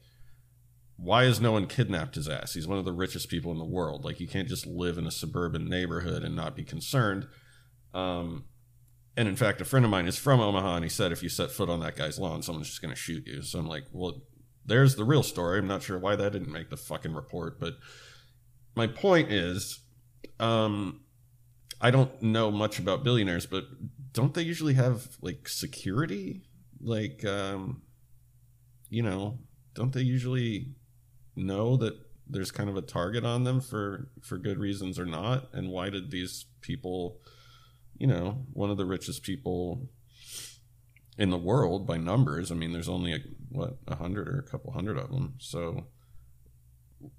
why 0.95 1.25
has 1.25 1.41
no 1.41 1.51
one 1.51 1.67
kidnapped 1.67 2.15
his 2.15 2.29
ass? 2.29 2.53
He's 2.53 2.67
one 2.67 2.77
of 2.77 2.85
the 2.85 2.93
richest 2.93 3.29
people 3.29 3.51
in 3.51 3.57
the 3.57 3.65
world. 3.65 4.05
Like, 4.05 4.19
you 4.19 4.27
can't 4.27 4.47
just 4.47 4.65
live 4.65 4.97
in 4.97 5.07
a 5.07 5.11
suburban 5.11 5.67
neighborhood 5.67 6.23
and 6.23 6.35
not 6.35 6.55
be 6.55 6.63
concerned. 6.63 7.27
Um, 7.93 8.45
and 9.15 9.27
in 9.27 9.35
fact, 9.35 9.61
a 9.61 9.65
friend 9.65 9.85
of 9.85 9.91
mine 9.91 10.07
is 10.07 10.17
from 10.17 10.39
Omaha, 10.39 10.75
and 10.75 10.85
he 10.85 10.89
said 10.89 11.11
if 11.11 11.23
you 11.23 11.29
set 11.29 11.51
foot 11.51 11.69
on 11.69 11.79
that 11.81 11.95
guy's 11.95 12.19
lawn, 12.19 12.41
someone's 12.41 12.67
just 12.67 12.81
going 12.81 12.93
to 12.93 12.99
shoot 12.99 13.25
you. 13.27 13.41
So 13.41 13.59
I'm 13.59 13.67
like, 13.67 13.85
well, 13.91 14.21
there's 14.65 14.95
the 14.95 15.03
real 15.03 15.23
story. 15.23 15.59
I'm 15.59 15.67
not 15.67 15.83
sure 15.83 15.99
why 15.99 16.15
that 16.15 16.31
didn't 16.31 16.51
make 16.51 16.69
the 16.69 16.77
fucking 16.77 17.13
report, 17.13 17.59
but 17.59 17.73
my 18.75 18.87
point 18.87 19.31
is, 19.31 19.79
um, 20.39 21.01
I 21.81 21.91
don't 21.91 22.21
know 22.21 22.49
much 22.49 22.79
about 22.79 23.03
billionaires, 23.03 23.45
but 23.45 23.65
don't 24.13 24.33
they 24.33 24.41
usually 24.41 24.75
have 24.75 25.17
like 25.21 25.47
security? 25.47 26.43
Like, 26.81 27.25
um, 27.25 27.81
you 28.89 29.03
know, 29.03 29.39
don't 29.73 29.91
they 29.91 30.01
usually 30.01 30.75
know 31.35 31.77
that 31.77 31.93
there's 32.27 32.51
kind 32.51 32.69
of 32.69 32.77
a 32.77 32.81
target 32.81 33.25
on 33.25 33.43
them 33.43 33.59
for 33.59 34.11
for 34.21 34.37
good 34.37 34.59
reasons 34.59 34.97
or 34.97 35.05
not? 35.05 35.49
And 35.53 35.69
why 35.69 35.89
did 35.89 36.09
these 36.09 36.45
people, 36.61 37.19
you 37.97 38.07
know, 38.07 38.45
one 38.53 38.69
of 38.69 38.77
the 38.77 38.85
richest 38.85 39.23
people 39.23 39.89
in 41.17 41.29
the 41.29 41.37
world 41.37 41.85
by 41.85 41.97
numbers? 41.97 42.51
I 42.51 42.55
mean, 42.55 42.71
there's 42.71 42.89
only 42.89 43.13
a, 43.13 43.19
what 43.49 43.77
a 43.87 43.95
hundred 43.95 44.27
or 44.27 44.39
a 44.39 44.49
couple 44.49 44.71
hundred 44.73 44.97
of 44.97 45.11
them, 45.11 45.35
so 45.39 45.87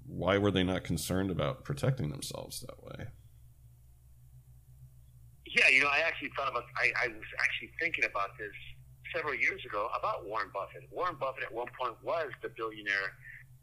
why 0.05 0.37
were 0.37 0.51
they 0.51 0.63
not 0.63 0.83
concerned 0.83 1.31
about 1.31 1.63
protecting 1.63 2.09
themselves 2.09 2.61
that 2.61 2.83
way? 2.83 3.07
Yeah, 5.45 5.69
you 5.69 5.81
know, 5.81 5.87
I 5.87 5.99
actually 5.99 6.31
thought 6.35 6.49
about. 6.49 6.63
I, 6.77 6.91
I 7.05 7.07
was 7.07 7.27
actually 7.41 7.71
thinking 7.79 8.03
about 8.03 8.37
this 8.37 8.51
several 9.15 9.35
years 9.35 9.63
ago 9.65 9.87
about 9.97 10.25
Warren 10.25 10.49
Buffett. 10.53 10.89
Warren 10.91 11.15
Buffett 11.19 11.43
at 11.43 11.53
one 11.53 11.67
point 11.79 11.95
was 12.03 12.29
the 12.41 12.49
billionaire, 12.49 13.15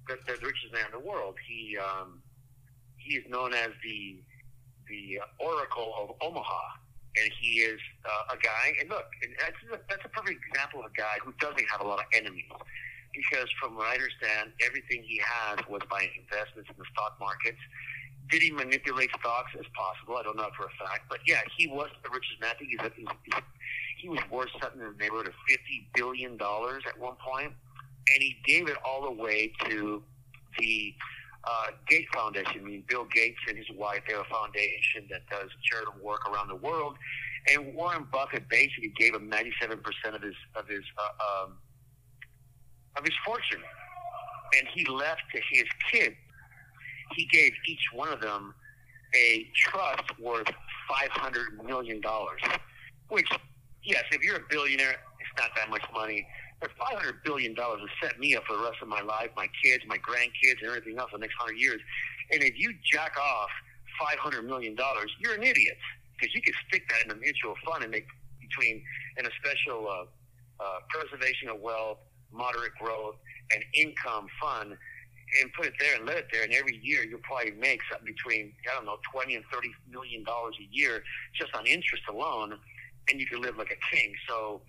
the, 0.09 0.17
the 0.27 0.33
richest 0.47 0.73
man 0.73 0.87
in 0.87 0.93
the 0.93 1.07
world. 1.07 1.37
He 1.47 1.77
um, 1.77 2.23
he 2.97 3.17
is 3.17 3.25
known 3.29 3.53
as 3.53 3.71
the 3.85 4.23
the 4.89 5.21
Oracle 5.39 5.95
of 6.01 6.17
Omaha, 6.27 6.63
and 7.17 7.31
he 7.41 7.61
is 7.61 7.81
uh, 8.05 8.35
a 8.35 8.39
guy. 8.39 8.75
And 8.81 8.89
look, 8.89 9.07
and 9.23 9.33
that's 9.41 9.59
a, 9.69 9.79
that's 9.89 10.05
a 10.05 10.09
perfect 10.09 10.41
example 10.49 10.81
of 10.81 10.91
a 10.91 10.95
guy 10.97 11.21
who 11.23 11.33
doesn't 11.41 11.69
have 11.69 11.81
a 11.81 11.87
lot 11.87 11.99
of 12.01 12.07
enemies. 12.13 12.49
Because 13.13 13.49
from 13.61 13.77
what 13.77 13.89
I 13.89 14.01
understand, 14.01 14.57
everything 14.65 15.05
he 15.05 15.21
has 15.21 15.61
was 15.69 15.83
by 15.91 16.09
investments 16.17 16.71
in 16.73 16.77
the 16.79 16.89
stock 16.93 17.21
markets 17.21 17.61
did 18.33 18.43
he 18.43 18.51
manipulate 18.51 19.11
stocks 19.21 19.53
as 19.59 19.67
possible? 19.75 20.17
I 20.17 20.23
don't 20.23 20.37
know 20.37 20.49
for 20.57 20.65
a 20.65 20.85
fact, 20.85 21.03
but 21.09 21.21
yeah, 21.27 21.41
he 21.57 21.67
was 21.67 21.91
the 22.03 22.11
richest 22.11 22.41
man. 22.41 22.55
I 22.81 22.89
think 22.89 23.11
he 23.99 24.09
was 24.09 24.21
worth 24.31 24.49
something 24.61 24.81
in 24.81 24.87
the 24.87 24.99
neighborhood 24.99 25.29
of 25.29 25.35
fifty 25.47 25.87
billion 25.95 26.39
dollars 26.39 26.83
at 26.89 26.99
one 26.99 27.15
point, 27.17 27.53
and 28.13 28.23
he 28.23 28.37
gave 28.45 28.69
it 28.69 28.77
all 28.85 29.05
away 29.05 29.53
to 29.69 30.03
the 30.59 30.95
uh, 31.45 31.67
Gates 31.89 32.09
Foundation. 32.15 32.61
I 32.61 32.65
mean, 32.65 32.85
Bill 32.89 33.07
Gates 33.13 33.39
and 33.49 33.57
his 33.57 33.67
wife, 33.77 34.03
they 34.07 34.15
have 34.15 34.23
a 34.23 34.35
foundation 34.35 35.09
that 35.11 35.23
does 35.31 35.51
charitable 35.63 36.05
work 36.05 36.29
around 36.31 36.49
the 36.49 36.57
world, 36.57 36.97
and 37.53 37.75
Warren 37.75 38.07
Buffett 38.11 38.49
basically 38.49 38.93
gave 38.97 39.15
him 39.15 39.29
ninety-seven 39.29 39.79
percent 39.79 40.15
of 40.17 40.23
his 40.23 40.37
of 40.55 40.69
his 40.69 40.85
uh, 40.99 41.45
um, 41.45 41.59
of 42.97 43.05
his 43.05 43.15
fortune, 43.25 43.63
and 44.59 44.69
he 44.75 44.85
left 44.87 45.23
to 45.35 45.41
his 45.51 45.67
kid 45.91 46.15
he 47.15 47.27
gave 47.27 47.53
each 47.67 47.85
one 47.93 48.09
of 48.09 48.21
them 48.21 48.55
a 49.15 49.49
trust 49.55 50.19
worth 50.19 50.49
$500 50.91 51.65
million. 51.65 52.01
Which, 53.09 53.29
yes, 53.85 54.05
if 54.11 54.23
you're 54.23 54.37
a 54.37 54.47
billionaire, 54.49 54.97
it's 55.21 55.39
not 55.39 55.51
that 55.57 55.71
much 55.71 55.85
money. 55.93 56.27
But 56.63 56.71
$500 56.79 57.25
billion 57.25 57.55
will 57.57 57.77
set 58.01 58.21
me 58.21 58.37
up 58.37 58.45
for 58.45 58.57
the 58.57 58.63
rest 58.63 58.77
of 58.81 58.89
my 58.89 59.03
life, 59.03 59.31
my 59.37 59.49
kids, 59.63 59.83
my 59.89 59.99
grandkids, 59.99 60.61
and 60.61 60.69
everything 60.69 60.97
else 60.97 61.11
the 61.13 61.19
next 61.19 61.35
100 61.41 61.59
years. 61.59 61.81
And 62.31 62.41
if 62.43 62.57
you 62.57 62.73
jack 62.91 63.19
off 63.21 63.51
$500 64.01 64.45
million, 64.47 64.77
you're 65.19 65.35
an 65.35 65.43
idiot. 65.43 65.77
Because 66.17 66.33
you 66.37 66.41
could 66.41 66.55
stick 66.69 66.89
that 66.89 67.05
in 67.05 67.11
a 67.11 67.21
mutual 67.21 67.57
fund 67.67 67.83
and 67.83 67.91
make 67.91 68.07
between 68.41 68.81
in 69.19 69.27
a 69.27 69.31
special 69.43 69.89
uh, 69.89 70.63
uh, 70.63 70.79
preservation 70.89 71.49
of 71.49 71.59
wealth, 71.61 71.99
moderate 72.31 72.75
growth, 72.81 73.17
and 73.53 73.65
income 73.75 74.29
fund 74.41 74.77
and 75.41 75.53
put 75.55 75.67
it 75.67 75.73
there 75.81 75.97
and 75.97 76.07
let 76.07 76.17
it 76.19 76.27
there, 76.31 76.43
and 76.43 76.53
every 76.53 76.79
year 76.83 77.05
you'll 77.05 77.21
probably 77.21 77.53
make 77.53 77.81
something 77.91 78.07
between 78.07 78.53
I 78.71 78.75
don't 78.75 78.85
know 78.85 78.99
twenty 79.11 79.35
and 79.35 79.45
thirty 79.53 79.71
million 79.91 80.25
dollars 80.25 80.55
a 80.61 80.69
year 80.75 81.03
just 81.35 81.55
on 81.55 81.67
interest 81.67 82.03
alone, 82.09 82.59
and 83.11 83.21
you 83.21 83.27
can 83.27 83.41
live 83.41 83.57
like 83.57 83.71
a 83.71 83.97
king. 83.97 84.13
So 84.29 84.61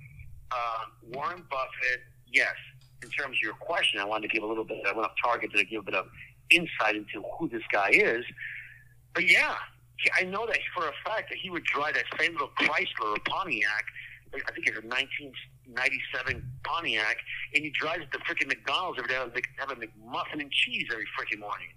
uh, 0.54 0.86
Warren 1.14 1.44
Buffett, 1.50 2.02
yes. 2.32 2.54
In 3.02 3.10
terms 3.10 3.38
of 3.38 3.42
your 3.42 3.54
question, 3.56 4.00
I 4.00 4.06
wanted 4.06 4.30
to 4.30 4.34
give 4.34 4.44
a 4.44 4.48
little 4.48 4.64
bit. 4.64 4.78
I 4.88 4.94
went 4.94 5.06
off 5.06 5.16
target 5.24 5.52
to 5.54 5.64
give 5.66 5.82
a 5.82 5.84
bit 5.84 5.96
of 5.96 6.08
insight 6.50 6.96
into 6.96 7.24
who 7.38 7.50
this 7.50 7.64
guy 7.72 7.90
is. 7.92 8.24
But 9.14 9.30
yeah, 9.30 9.56
I 10.18 10.24
know 10.24 10.46
that 10.48 10.60
for 10.76 10.88
a 10.88 10.94
fact 11.06 11.30
that 11.30 11.38
he 11.38 11.50
would 11.50 11.64
drive 11.64 11.96
that 11.96 12.06
same 12.20 12.34
little 12.34 12.52
Chrysler 12.60 13.16
or 13.16 13.18
Pontiac. 13.26 13.86
I 14.34 14.52
think 14.52 14.68
it's 14.68 14.78
a 14.78 14.88
19 14.88 15.34
97 15.68 16.44
Pontiac, 16.64 17.18
and 17.54 17.64
he 17.64 17.70
drives 17.70 18.04
to 18.12 18.20
freaking 18.20 18.48
McDonald's 18.48 19.00
every 19.00 19.10
day 19.10 19.22
and 19.22 19.32
have 19.58 19.72
a 19.72 19.76
McMuffin 19.76 20.42
and 20.42 20.52
cheese 20.52 20.88
every 20.92 21.06
freaking 21.18 21.40
morning. 21.40 21.68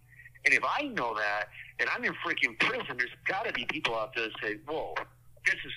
And 0.44 0.54
if 0.54 0.62
I 0.64 0.88
know 0.88 1.14
that, 1.14 1.48
and 1.78 1.88
I'm 1.90 2.04
in 2.04 2.14
freaking 2.24 2.58
prison, 2.58 2.96
there's 2.96 3.10
got 3.26 3.46
to 3.46 3.52
be 3.52 3.64
people 3.66 3.94
out 3.94 4.14
there 4.14 4.28
that 4.28 4.32
say, 4.42 4.56
whoa, 4.66 4.94
this 5.44 5.54
is 5.54 5.72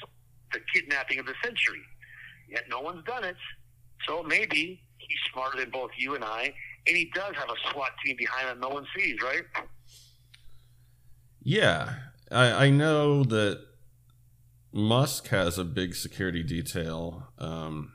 the 0.53 0.59
kidnapping 0.73 1.19
of 1.19 1.25
the 1.25 1.33
century. 1.43 1.81
Yet 2.49 2.63
no 2.69 2.81
one's 2.81 3.03
done 3.05 3.23
it. 3.23 3.35
So 4.07 4.23
maybe 4.23 4.81
he's 4.97 5.17
smarter 5.31 5.59
than 5.59 5.69
both 5.69 5.91
you 5.97 6.15
and 6.15 6.23
I, 6.23 6.53
and 6.87 6.97
he 6.97 7.11
does 7.13 7.35
have 7.35 7.49
a 7.49 7.71
SWAT 7.71 7.91
team 8.03 8.15
behind 8.17 8.49
him 8.49 8.59
no 8.59 8.69
one 8.69 8.85
sees, 8.95 9.21
right? 9.21 9.43
Yeah. 11.41 11.93
I, 12.31 12.65
I 12.65 12.69
know 12.69 13.23
that 13.23 13.61
Musk 14.71 15.27
has 15.29 15.57
a 15.57 15.63
big 15.63 15.95
security 15.95 16.43
detail. 16.43 17.27
Um, 17.37 17.93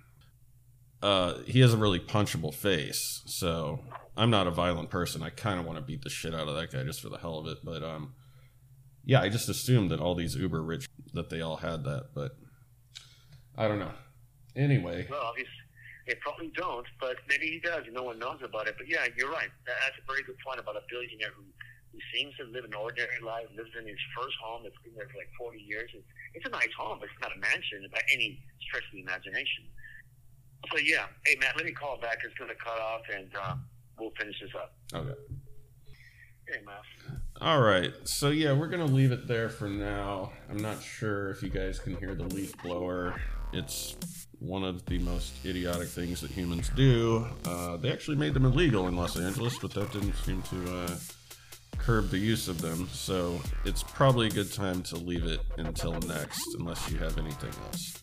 uh, 1.02 1.38
he 1.46 1.60
has 1.60 1.74
a 1.74 1.76
really 1.76 2.00
punchable 2.00 2.54
face. 2.54 3.22
So 3.26 3.80
I'm 4.16 4.30
not 4.30 4.46
a 4.46 4.50
violent 4.50 4.90
person. 4.90 5.22
I 5.22 5.30
kind 5.30 5.60
of 5.60 5.66
want 5.66 5.78
to 5.78 5.84
beat 5.84 6.02
the 6.02 6.10
shit 6.10 6.34
out 6.34 6.48
of 6.48 6.54
that 6.56 6.72
guy 6.72 6.82
just 6.82 7.00
for 7.00 7.08
the 7.08 7.18
hell 7.18 7.38
of 7.38 7.46
it. 7.46 7.58
But 7.62 7.82
um, 7.82 8.14
yeah, 9.04 9.20
I 9.20 9.28
just 9.28 9.48
assumed 9.48 9.90
that 9.90 10.00
all 10.00 10.14
these 10.14 10.34
uber 10.34 10.62
rich 10.62 10.88
that 11.12 11.30
they 11.30 11.40
all 11.40 11.56
had 11.56 11.84
that, 11.84 12.06
but 12.14 12.32
I 13.56 13.68
don't 13.68 13.78
know. 13.78 13.92
Anyway, 14.56 15.06
well, 15.10 15.22
obviously 15.22 15.52
they 16.06 16.14
probably 16.20 16.52
don't, 16.54 16.86
but 17.00 17.16
maybe 17.28 17.46
he 17.48 17.60
does. 17.60 17.84
No 17.90 18.02
one 18.04 18.18
knows 18.18 18.38
about 18.42 18.68
it. 18.68 18.76
But 18.78 18.88
yeah, 18.88 19.06
you're 19.16 19.30
right. 19.30 19.48
That's 19.66 19.98
a 19.98 20.06
very 20.06 20.22
good 20.22 20.36
point 20.44 20.60
about 20.60 20.76
a 20.76 20.82
billionaire 20.88 21.32
who 21.36 21.44
who 21.94 22.00
seems 22.12 22.34
to 22.36 22.44
live 22.50 22.64
an 22.64 22.74
ordinary 22.74 23.22
life, 23.22 23.46
lives 23.56 23.70
in 23.78 23.86
his 23.86 23.98
first 24.18 24.34
home 24.42 24.62
that's 24.64 24.74
been 24.82 24.94
there 24.96 25.06
for 25.06 25.18
like 25.18 25.30
40 25.38 25.62
years. 25.62 25.88
It's, 25.94 26.04
it's 26.34 26.46
a 26.46 26.50
nice 26.50 26.74
home, 26.76 26.98
but 26.98 27.08
it's 27.08 27.22
not 27.22 27.30
a 27.30 27.38
mansion 27.38 27.86
by 27.92 28.02
any 28.12 28.42
stretch 28.66 28.82
of 28.82 28.98
the 28.98 29.02
imagination. 29.02 29.70
So 30.72 30.78
yeah, 30.78 31.06
hey 31.26 31.36
Matt, 31.38 31.56
let 31.56 31.66
me 31.66 31.72
call 31.72 31.98
back. 31.98 32.18
It's 32.24 32.34
going 32.34 32.50
to 32.50 32.56
cut 32.56 32.80
off, 32.80 33.02
and 33.14 33.30
uh, 33.40 33.54
we'll 33.98 34.12
finish 34.18 34.34
this 34.40 34.50
up. 34.58 34.74
Okay. 34.92 35.14
Hey 36.48 36.60
Matt. 36.66 36.82
All 37.40 37.60
right, 37.60 37.92
so 38.04 38.30
yeah, 38.30 38.52
we're 38.52 38.68
gonna 38.68 38.84
leave 38.84 39.12
it 39.12 39.26
there 39.26 39.48
for 39.48 39.68
now. 39.68 40.32
I'm 40.48 40.58
not 40.58 40.82
sure 40.82 41.30
if 41.30 41.42
you 41.42 41.48
guys 41.48 41.78
can 41.80 41.96
hear 41.96 42.14
the 42.14 42.24
leaf 42.24 42.56
blower. 42.62 43.20
It's 43.52 43.96
one 44.46 44.64
of 44.64 44.84
the 44.86 44.98
most 44.98 45.32
idiotic 45.44 45.88
things 45.88 46.20
that 46.20 46.30
humans 46.30 46.70
do. 46.76 47.26
Uh, 47.44 47.76
they 47.76 47.92
actually 47.92 48.16
made 48.16 48.34
them 48.34 48.44
illegal 48.44 48.88
in 48.88 48.96
Los 48.96 49.18
Angeles, 49.18 49.58
but 49.58 49.72
that 49.72 49.92
didn't 49.92 50.14
seem 50.16 50.42
to 50.42 50.76
uh, 50.76 50.96
curb 51.78 52.10
the 52.10 52.18
use 52.18 52.48
of 52.48 52.60
them. 52.60 52.88
So 52.92 53.40
it's 53.64 53.82
probably 53.82 54.26
a 54.28 54.30
good 54.30 54.52
time 54.52 54.82
to 54.84 54.96
leave 54.96 55.24
it 55.24 55.40
until 55.58 55.92
next, 56.00 56.54
unless 56.58 56.90
you 56.90 56.98
have 56.98 57.18
anything 57.18 57.50
else. 57.66 58.02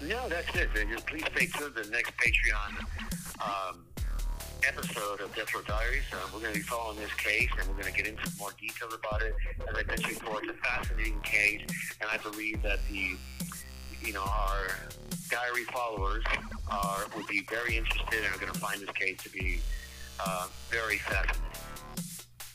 No, 0.00 0.28
that's 0.28 0.54
it. 0.54 0.68
Please 1.06 1.24
stay 1.34 1.46
tuned 1.46 1.74
to 1.74 1.82
the 1.82 1.90
next 1.90 2.12
Patreon 2.16 2.84
um, 3.44 3.84
episode 4.66 5.20
of 5.20 5.34
Death 5.34 5.52
Row 5.54 5.62
Diaries. 5.62 6.04
Uh, 6.12 6.16
we're 6.32 6.40
going 6.40 6.52
to 6.52 6.60
be 6.60 6.64
following 6.64 6.98
this 6.98 7.12
case, 7.14 7.48
and 7.58 7.68
we're 7.68 7.82
going 7.82 7.92
to 7.92 7.96
get 7.96 8.06
into 8.06 8.30
more 8.38 8.52
details 8.60 8.94
about 8.94 9.22
it. 9.22 9.34
As 9.68 9.74
I 9.76 9.82
mentioned 9.84 10.20
before, 10.20 10.40
it's 10.42 10.52
a 10.52 10.54
fascinating 10.54 11.20
case, 11.22 11.62
and 12.00 12.08
I 12.10 12.16
believe 12.18 12.62
that 12.62 12.78
the, 12.88 13.16
you 14.02 14.12
know, 14.12 14.24
our 14.24 14.68
diary 15.30 15.64
followers 15.64 16.24
are 16.70 17.06
would 17.16 17.26
be 17.26 17.42
very 17.50 17.76
interested 17.76 18.24
and 18.24 18.34
are 18.34 18.38
going 18.38 18.52
to 18.52 18.58
find 18.58 18.80
this 18.80 18.90
case 18.90 19.22
to 19.22 19.30
be 19.30 19.60
uh, 20.20 20.46
very 20.70 20.98
fascinating. 20.98 21.42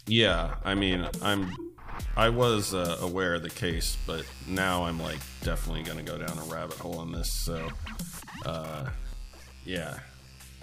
Yeah, 0.06 0.56
I 0.66 0.76
mean, 0.76 1.08
I'm 1.22 1.56
I 2.16 2.30
was 2.30 2.74
uh, 2.74 2.98
aware 3.02 3.36
of 3.36 3.44
the 3.44 3.50
case, 3.50 3.98
but 4.06 4.26
now 4.48 4.84
I'm 4.84 5.00
like 5.00 5.20
definitely 5.41 5.84
going 5.84 5.98
to 5.98 6.04
go 6.04 6.18
down 6.18 6.38
a 6.38 6.44
rabbit 6.44 6.78
hole 6.78 7.00
on 7.00 7.12
this. 7.12 7.32
So, 7.32 7.70
uh, 8.46 8.89
yeah, 9.66 10.00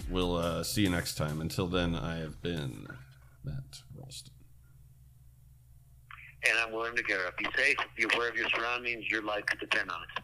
we'll 0.09 0.35
uh, 0.35 0.63
see 0.63 0.83
you 0.83 0.89
next 0.89 1.15
time. 1.15 1.41
Until 1.41 1.67
then, 1.67 1.95
I 1.95 2.17
have 2.17 2.41
been 2.41 2.87
Matt 3.43 3.81
Ralston. 3.97 4.33
And 6.47 6.57
I'm 6.57 6.71
William 6.71 6.95
Noguera. 6.95 7.35
Be 7.37 7.45
safe, 7.55 7.77
be 7.95 8.05
aware 8.13 8.29
of 8.29 8.35
your 8.35 8.49
surroundings. 8.49 9.09
Your 9.09 9.21
life 9.21 9.45
could 9.45 9.59
depend 9.59 9.91
on 9.91 10.01
it. 10.01 10.23